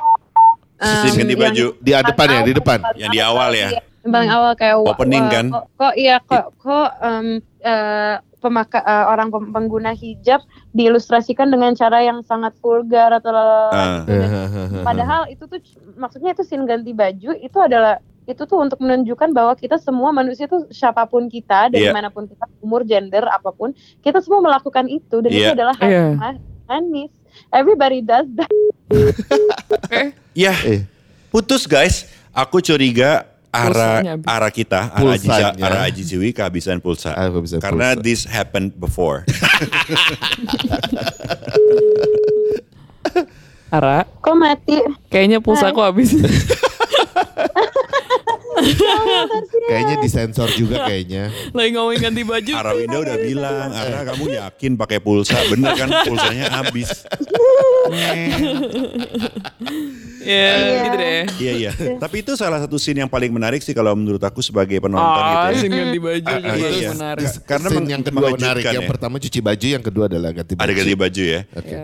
[0.79, 1.65] Scene Em, ganti baju.
[1.79, 2.79] Di depan ya, di depan.
[2.95, 3.69] Yang di awal ya?
[4.05, 5.45] Yang paling awal kayak Opening kan?
[5.49, 7.27] Kok, kok iya kok kok em,
[7.59, 13.33] eh, pemaka eh, orang pem- pengguna hijab diilustrasikan dengan cara yang sangat vulgar atau
[13.67, 14.05] Ah.
[14.87, 15.57] padahal itu tuh
[15.95, 20.45] maksudnya itu scene ganti baju itu adalah itu tuh untuk menunjukkan bahwa kita semua manusia
[20.45, 21.93] tuh siapa pun kita dari Iya.
[21.93, 25.53] mana pun kita umur gender apa pun kita semua melakukan itu dan itu Iya.
[25.53, 25.97] adalah hal Iya.
[25.97, 27.13] yang ma- manis
[27.49, 28.49] everybody does that
[30.35, 30.83] Ya, Eh.
[31.29, 32.05] putus guys.
[32.29, 33.23] Aku curiga
[33.55, 35.29] arah arah kita, arah Aji,
[35.63, 36.03] arah Aji
[36.35, 37.15] kehabisan pulsa.
[37.15, 38.03] Ah, kehabisan Karena pulsa.
[38.03, 39.23] this happened before.
[43.75, 44.77] Ara, kok mati
[45.11, 46.15] kayaknya pulsa aku habis.
[49.65, 51.29] Kayaknya disensor juga kayaknya.
[51.51, 52.53] Lagi ngomongin ganti baju.
[52.55, 55.35] Arawinda udah bilang, Ara kamu yakin pakai pulsa?
[55.51, 56.89] Bener kan pulsanya habis.
[60.25, 60.79] Ya, Iya.
[60.81, 61.23] gitu deh.
[61.37, 61.71] Iya iya.
[61.95, 65.53] Tapi itu salah satu scene yang paling menarik sih kalau menurut aku sebagai penonton Ah,
[65.53, 65.59] gitu ya.
[65.61, 66.89] scene ganti baju Ah, juga iya, iya.
[66.91, 67.25] menarik.
[67.45, 68.35] Karena Scene yang kedua menarik.
[68.41, 68.89] mengejutkan Yang ya.
[68.89, 70.65] pertama cuci baju, yang kedua adalah ganti baju.
[70.65, 71.39] Ada ganti baju ya.
[71.53, 71.75] Oke.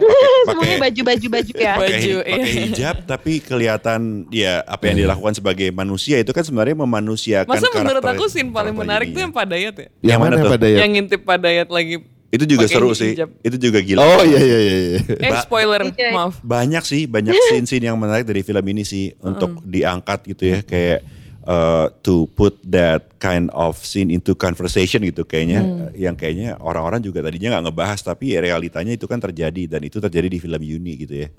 [0.42, 2.18] semuanya baju baju baju ya Baju, pakai iya.
[2.26, 4.00] pakai hijab tapi kelihatan
[4.34, 8.74] ya apa yang dilakukan sebagai manusia itu kan sebenarnya memanusiakan Masa menurut aku scene paling
[8.74, 9.88] menarik tuh yang Pak Dayat ya?
[10.02, 10.50] Yang mana tuh?
[10.66, 10.78] ya?
[10.82, 11.96] Yang ngintip Pak Dayat lagi.
[12.32, 13.30] Itu juga pakai seru sih hijab.
[13.40, 14.76] itu juga gila Oh iya iya iya.
[14.88, 15.00] iya.
[15.20, 16.40] Eh Ba- spoiler, maaf.
[16.40, 21.04] banyak sih banyak scene-scene yang menarik dari film ini sih untuk diangkat gitu ya kayak
[21.44, 25.60] uh, to put that kind of scene into conversation gitu kayaknya
[25.92, 30.28] yang kayaknya orang-orang juga tadinya nggak ngebahas tapi realitanya itu kan terjadi dan itu terjadi
[30.28, 31.30] di film Yuni gitu ya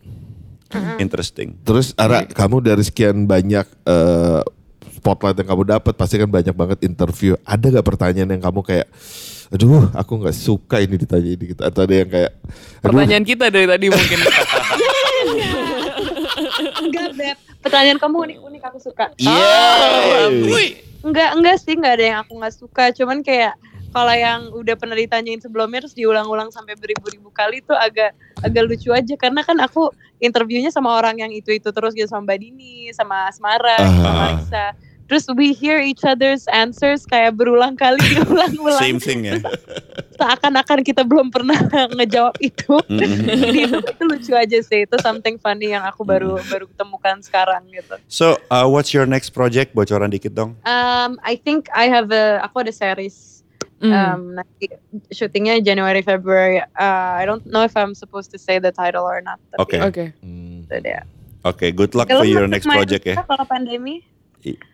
[0.96, 4.40] interesting Terus Ara, kamu dari sekian banyak eh,
[4.96, 7.34] spotlight yang kamu dapat, pasti kan banyak banget interview.
[7.42, 8.86] Ada gak pertanyaan yang kamu kayak,
[9.52, 11.60] aduh, aku nggak suka ini ditanya ini gitu.
[11.60, 14.18] Atau ada yang kayak, aduh, Pertanyaan kita dari tadi mungkin.
[16.82, 20.42] enggak beb pertanyaan kamu unik unik aku suka Ah, Yeay.
[20.44, 20.70] wih.
[21.02, 22.84] Enggak, enggak sih, enggak ada yang aku nggak suka.
[22.92, 23.58] Cuman kayak
[23.90, 28.88] kalau yang udah pernah ditanyain sebelumnya terus diulang-ulang sampai beribu-ribu kali itu agak agak lucu
[28.88, 33.28] aja karena kan aku interviewnya sama orang yang itu-itu terus gitu sama Mbak Dini, sama
[33.28, 34.14] Asmara, sama Ah.
[34.16, 34.66] Marisa.
[35.12, 38.80] Terus we hear each other's answers kayak berulang kali diulang-ulang.
[38.80, 39.36] same thing ya
[40.16, 41.58] Seakan-akan kita belum pernah
[42.00, 42.80] ngejawab itu.
[42.88, 44.88] Jadi itu, itu lucu aja sih.
[44.88, 48.00] Itu something funny yang aku baru baru temukan sekarang gitu.
[48.08, 52.40] so uh, what's your next project bocoran dikit dong Um, I think I have a
[52.40, 53.44] aku ada series
[53.82, 53.90] Hmm.
[53.90, 54.70] um, nanti
[55.10, 56.62] syutingnya January February.
[56.78, 59.42] Uh, I don't know if I'm supposed to say the title or not.
[59.58, 59.74] Oke.
[59.74, 60.04] Tapi Oke.
[60.22, 61.02] Itu deh.
[61.42, 63.18] Oke, good luck Kalau for your next project ya.
[63.18, 64.06] kita Kalau pandemi,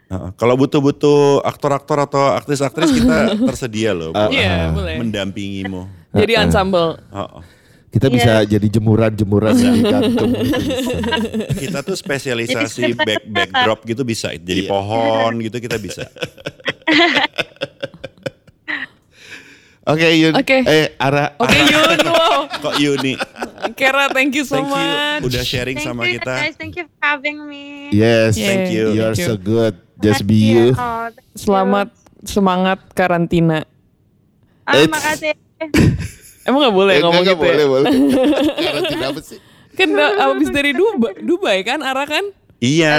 [0.09, 3.17] uh, Kalau butuh-butuh aktor-aktor atau aktris-aktris kita
[3.49, 4.97] tersedia loh buat Iya, boleh.
[4.99, 5.83] mendampingimu.
[6.21, 6.97] Jadi ensemble.
[7.13, 7.43] Oh, oh.
[7.89, 8.57] kita bisa Iya.
[8.57, 10.33] jadi jemuran-jemuran yang digantung.
[11.57, 14.33] Kita tuh spesialisasi back backdrop gitu bisa.
[14.33, 14.71] Jadi Iya.
[14.71, 16.05] pohon gitu kita bisa.
[19.89, 20.33] Oke Yun.
[20.37, 20.57] Oke.
[20.63, 21.33] Eh Ara.
[21.35, 22.45] Oke Yun, wow.
[22.51, 23.17] Kok Yuni?
[23.73, 25.23] Kera, thank you so Thank you much.
[25.25, 26.35] udah sharing Thank sama you kita.
[26.35, 27.89] guys, thank you for having me.
[27.91, 28.37] Yes.
[28.37, 28.85] Yeah, Thank you.
[28.93, 29.29] You are thank you.
[29.29, 29.75] so good.
[29.99, 30.67] Just be you.
[30.73, 31.41] Oh, thank you.
[31.41, 31.89] Selamat
[32.23, 33.65] semangat karantina.
[34.63, 35.33] Ah, It's- makasih.
[36.47, 37.69] Emang gak boleh Eh, ngomong enggak, gitu boleh, ya?
[37.69, 37.91] boleh.
[38.65, 39.39] Karantina apa sih?
[39.73, 42.25] Kan abis dari Dubai, Dubai kan, Ara kan?
[42.59, 42.95] Iya.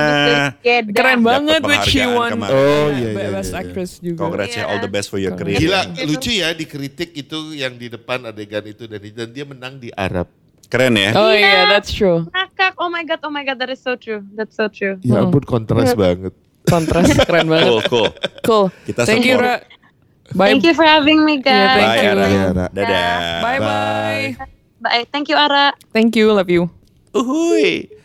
[0.96, 2.56] Keren banget, which she penghargaan won kemarin.
[2.56, 3.60] Oh, iya, iya, Best iya, iya.
[3.60, 4.20] Actress juga.
[4.24, 5.60] Congrats ya, all the best for your career.
[5.60, 9.92] Gila lucu ya dikritik itu yang di depan adegan itu dan, dan dia menang di
[9.92, 10.32] Arab.
[10.70, 11.12] Keren ya.
[11.18, 11.76] Oh iya, Iya.
[11.76, 12.24] that's true.
[12.32, 12.78] Ngakak.
[12.80, 14.24] Oh my god, oh my god, that is so true.
[14.32, 14.96] That's so true.
[15.04, 15.28] Ya Hmm.
[15.28, 16.32] ampun kontras banget.
[16.64, 17.68] Kontras keren banget.
[17.68, 18.08] Cool, cool.
[18.46, 18.66] Cool.
[18.86, 19.36] Kita Thank you.
[19.42, 19.60] Ra.
[20.30, 20.54] Bye.
[20.54, 21.74] Thank you for having me, Yeah, guys.
[21.74, 22.10] thank Bye, you.
[22.14, 22.26] Ara.
[22.30, 22.66] Iya, Ra.
[22.70, 23.10] Dadah.
[23.42, 24.26] Bye bye.
[24.80, 25.04] Bye.
[25.10, 25.74] Thank you, Ara.
[25.90, 26.70] Thank you, love you.
[27.12, 27.99] Uhuy.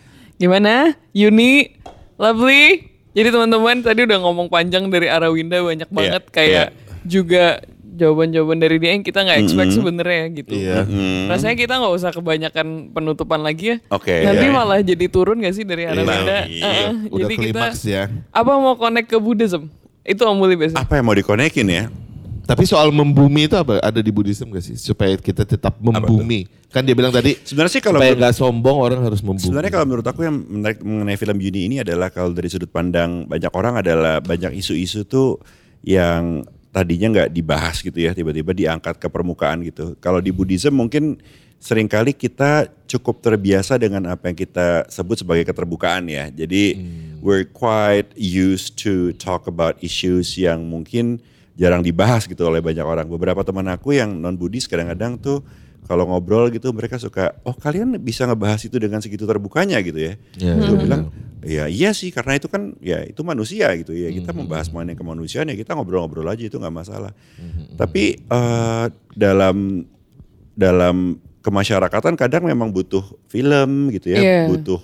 [0.44, 0.92] Gimana?
[1.16, 1.72] Yuni,
[2.20, 2.92] lovely.
[3.16, 6.76] Jadi teman-teman tadi udah ngomong panjang dari Arawinda banyak banget kayak
[7.08, 10.52] juga jawaban-jawaban dari dia yang kita nggak expect sebenarnya gitu.
[10.52, 10.82] Iya.
[10.82, 11.30] Hmm.
[11.30, 13.76] Rasanya kita nggak usah kebanyakan penutupan lagi ya.
[13.88, 14.20] Oke.
[14.20, 14.52] Nanti Iya.
[14.52, 16.50] malah jadi turun gak sih dari Arawinda?
[16.50, 16.64] Iya.
[16.66, 16.90] Heeh.
[17.08, 18.04] Udah jadi kita ya.
[18.34, 19.70] apa mau connect ke Buddhism?
[20.04, 20.76] Itu Om Muli biasa.
[20.76, 21.84] Apa yang mau dikonekin ya?
[22.44, 23.80] Tapi soal membumi itu apa?
[23.80, 24.76] Ada di Buddhism gak sih?
[24.76, 26.44] Supaya kita tetap membumi.
[26.68, 29.46] Kan dia bilang tadi Sebenarnya sih kalau supaya nggak sombong orang harus membumi.
[29.46, 33.24] Sebenarnya kalau menurut aku yang menarik mengenai film Yuni ini adalah kalau dari sudut pandang
[33.30, 35.38] banyak orang adalah banyak isu-isu tuh
[35.86, 36.42] yang
[36.74, 39.94] tadinya nggak dibahas gitu ya tiba-tiba diangkat ke permukaan gitu.
[40.02, 41.22] Kalau di Buddhism mungkin
[41.62, 46.28] sering kali kita cukup terbiasa dengan apa yang kita sebut sebagai keterbukaan ya.
[46.28, 46.76] Jadi
[47.24, 51.22] we're quite used to talk about issues yang mungkin
[51.54, 53.06] jarang dibahas gitu oleh banyak orang.
[53.06, 55.42] Beberapa teman aku yang non Buddhis kadang-kadang tuh
[55.84, 60.16] kalau ngobrol gitu mereka suka, oh kalian bisa ngebahas itu dengan segitu terbukanya gitu ya.
[60.40, 61.02] Ya, Gue ya, bilang,
[61.44, 64.08] ya iya sih karena itu kan ya itu manusia gitu ya.
[64.08, 67.12] Kita membahas mengenai kemanusiaan ya kita ngobrol-ngobrol aja itu nggak masalah.
[67.76, 69.84] Tapi eh, dalam
[70.56, 74.40] dalam kemasyarakatan kadang memang butuh film gitu ya, Iya.
[74.48, 74.80] butuh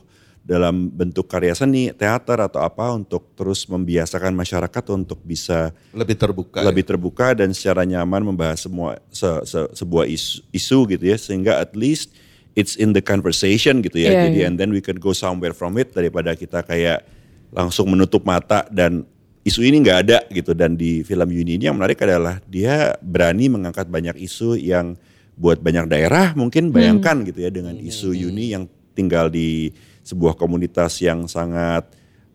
[0.51, 6.59] dalam bentuk karya seni, teater atau apa untuk terus membiasakan masyarakat untuk bisa lebih terbuka.
[6.67, 11.63] lebih terbuka dan secara nyaman membahas semua se- se- sebuah isu, isu gitu ya sehingga
[11.63, 12.11] at least
[12.59, 14.47] it's in the conversation gitu ya Iya, jadi iya.
[14.51, 17.07] and then we can go somewhere from it daripada kita kayak
[17.55, 19.07] langsung menutup mata dan
[19.47, 23.47] isu ini nggak ada gitu dan di film Yuni ini yang menarik adalah dia berani
[23.47, 24.99] mengangkat banyak isu yang
[25.39, 29.71] buat banyak daerah mungkin bayangkan gitu ya dengan isu Yuni yang tinggal di
[30.11, 31.87] sebuah komunitas yang sangat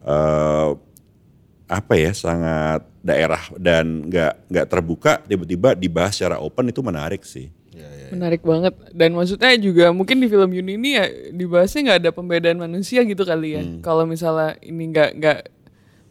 [0.01, 0.69] eh,
[1.65, 7.49] apa ya sangat daerah dan nggak nggak terbuka tiba-tiba dibahas secara open itu menarik sih.
[8.13, 8.73] Menarik banget.
[8.93, 13.25] Dan maksudnya juga mungkin di film Yuni ini ya dibahasnya nggak ada pembedaan manusia gitu
[13.25, 13.61] kali ya.
[13.81, 15.39] Kalau misalnya ini nggak nggak,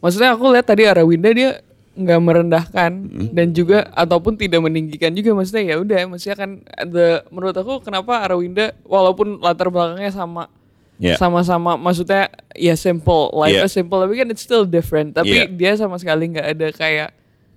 [0.03, 1.63] maksudnya aku lihat tadi Arawinda dia
[1.95, 2.91] nggak merendahkan
[3.31, 6.51] dan juga ataupun tidak meninggikan juga maksudnya ya udah maksudnya kan
[6.91, 10.51] the menurut aku kenapa Arawinda walaupun latar belakangnya sama
[10.95, 11.15] Ya.
[11.15, 13.67] sama-sama maksudnya ya simple life Yeah.
[13.67, 15.47] simple tapi kan it's still different tapi Yeah.
[15.49, 17.09] dia sama sekali nggak ada kayak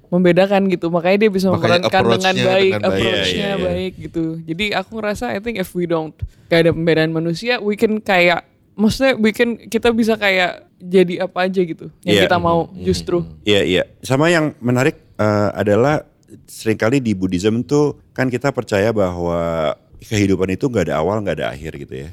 [0.09, 2.97] membedakan gitu makanya dia bisa memerankan dengan baik dengan baik.
[2.97, 3.57] approach-nya Iya, iya, iya.
[3.61, 6.17] baik gitu jadi aku ngerasa I think if we don't
[6.49, 11.45] kayak ada pembedaan manusia we can kayak maksudnya we can kita bisa kayak jadi apa
[11.45, 12.25] aja gitu yang Iya.
[12.25, 13.83] kita mau justru Iya iya.
[14.01, 16.07] Sama yang menarik eh, adalah
[16.45, 21.37] sering kali di Buddhism tuh kan kita percaya bahwa kehidupan itu nggak ada awal nggak
[21.39, 22.09] ada akhir gitu ya.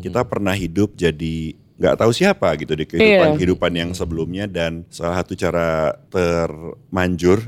[0.00, 3.36] Kita pernah hidup jadi nggak tahu siapa gitu di kehidupan Iya.
[3.36, 7.40] kehidupan yang sebelumnya dan salah satu cara termanjur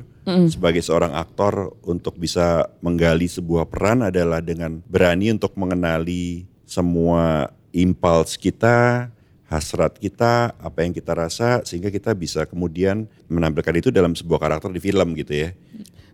[0.46, 8.38] sebagai seorang aktor untuk bisa menggali sebuah peran adalah dengan berani untuk mengenali semua impuls
[8.38, 9.10] kita,
[9.50, 14.70] hasrat kita, apa yang kita rasa sehingga kita bisa kemudian menampilkan itu dalam sebuah karakter
[14.70, 15.50] di film gitu ya.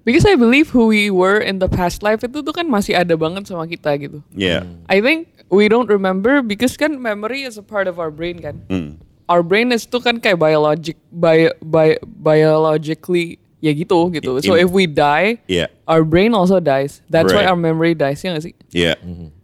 [0.04, 3.14] Because I believe who we were in the past life itu tuh kan masih ada
[3.14, 4.66] banget sama kita gitu Ya.
[4.86, 8.60] I think we don't remember because kan memory is a part of our brain kan
[8.68, 9.00] Hmm.
[9.28, 14.38] our brain is tuh kan kayak biologic bio, bio, biologically ya gitu gitu.
[14.40, 15.66] So if we die, Iya.
[15.84, 17.02] our brain also dies.
[17.10, 17.50] That's why Right.
[17.50, 18.54] our memory dies ya gak sih?
[18.70, 18.94] Iya.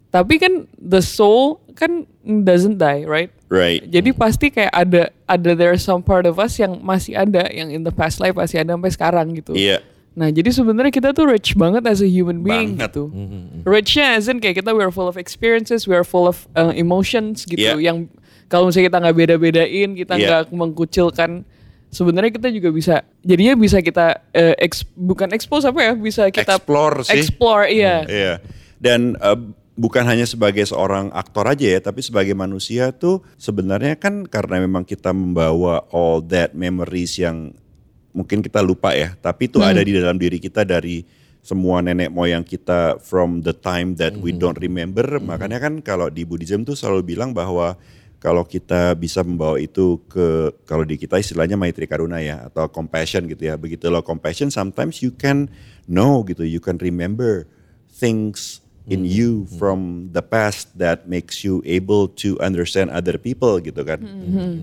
[0.09, 3.27] Tapi kan the soul kan doesn't die, right?
[3.51, 3.83] Right.
[3.83, 7.83] Jadi pasti kayak ada ada there some part of us yang masih ada yang in
[7.83, 9.51] the past life masih ada sampai sekarang gitu.
[9.51, 9.83] Iya.
[10.15, 12.95] Nah jadi sebenarnya kita tuh rich banget as a human being Banget.
[12.95, 13.03] gitu.
[13.67, 16.71] Richnya as in kayak kita we are full of experiences, we are full of uh,
[16.71, 17.59] emotions gitu.
[17.75, 17.91] Yeah.
[17.91, 18.07] Yang
[18.47, 20.27] kalau misalnya kita nggak beda-bedain, kita Yeah.
[20.31, 21.43] nggak mengkucilkan.
[21.91, 26.59] Sebenarnya kita juga bisa, jadinya bisa kita uh, ex- bukan expose apa ya, bisa kita
[26.59, 27.15] Explore sih.
[27.15, 28.03] Explore, iya.
[28.03, 28.33] Iya.
[28.75, 29.37] Dan eh,
[29.75, 34.83] bukan hanya sebagai seorang aktor aja ya, tapi sebagai manusia tuh sebenarnya kan karena memang
[34.83, 37.55] kita membawa all that memories yang
[38.15, 41.03] mungkin kita lupa ya, tapi itu ada di dalam diri kita dari
[41.45, 45.03] semua nenek moyang kita from the time that we don't remember.
[45.19, 47.75] Makanya kan kalau di Buddhism tuh selalu bilang bahwa
[48.17, 53.29] kalau kita bisa membawa itu ke kalau di kita istilahnya maitri karuna ya atau compassion
[53.29, 53.59] gitu ya.
[53.59, 55.45] Begitu lo compassion sometimes you can
[55.85, 57.45] know gitu, you can remember
[57.93, 63.85] things in you from the past that makes you able to understand other people gitu
[63.85, 64.01] kan.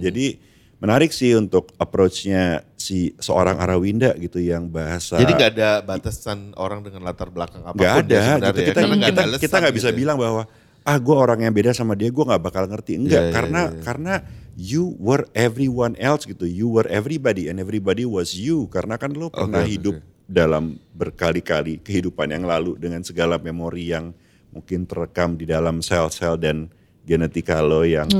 [0.03, 0.43] Jadi
[0.83, 6.83] menarik sih untuk approach-nya si seorang Arawinda gitu yang bahasa Jadi nggak ada batasan orang
[6.83, 7.79] dengan latar belakang apa pun.
[7.79, 10.01] nggak ada ya gitu ya, kita nggak kita ada kita nggak bisa gitu ya.
[10.03, 10.43] bilang bahwa
[10.83, 13.63] ah gue orang yang beda sama dia gue nggak bakal ngerti enggak Iya, iya, karena
[13.71, 13.81] iya.
[13.87, 14.15] karena
[14.59, 19.31] you were everyone else gitu you were everybody and everybody was you karena kan lo
[19.31, 24.11] pernah oke, hidup dalam berkali-kali kehidupan yang lalu dengan segala memori yang
[24.51, 26.67] mungkin terekam di dalam sel-sel dan
[27.07, 28.11] genetika lo yang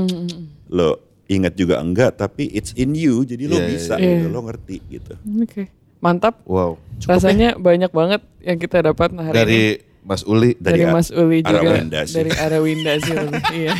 [0.71, 4.19] lo ingat juga enggak tapi it's in you jadi lo Iya, iya, bisa iya.
[4.19, 5.71] gitu lo ngerti gitu Oke.
[6.03, 6.43] Mantap.
[6.43, 6.75] Wow.
[7.07, 10.03] Rasanya banyak banget yang kita dapat hari Dari ini.
[10.03, 10.51] Mas Uli.
[10.59, 11.63] Dari, dari Mas Uli juga.
[11.63, 12.15] Arawinda sih.
[12.19, 13.15] Dari Arawinda sih.
[13.63, 13.73] iya.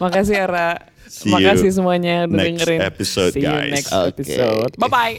[0.00, 0.88] Makasih Ara.
[1.04, 2.80] See you Makasih semuanya udah next dengerin.
[2.80, 3.72] episode, See you guys.
[3.76, 4.08] next Oke.
[4.24, 4.72] episode.
[4.80, 5.16] Bye bye.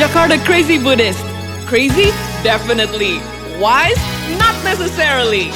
[0.00, 1.20] Jakarta Crazy Buddhist.
[1.68, 2.08] Crazy?
[2.40, 3.20] Definitely.
[3.60, 4.00] Wise?
[4.40, 5.52] Not necessarily.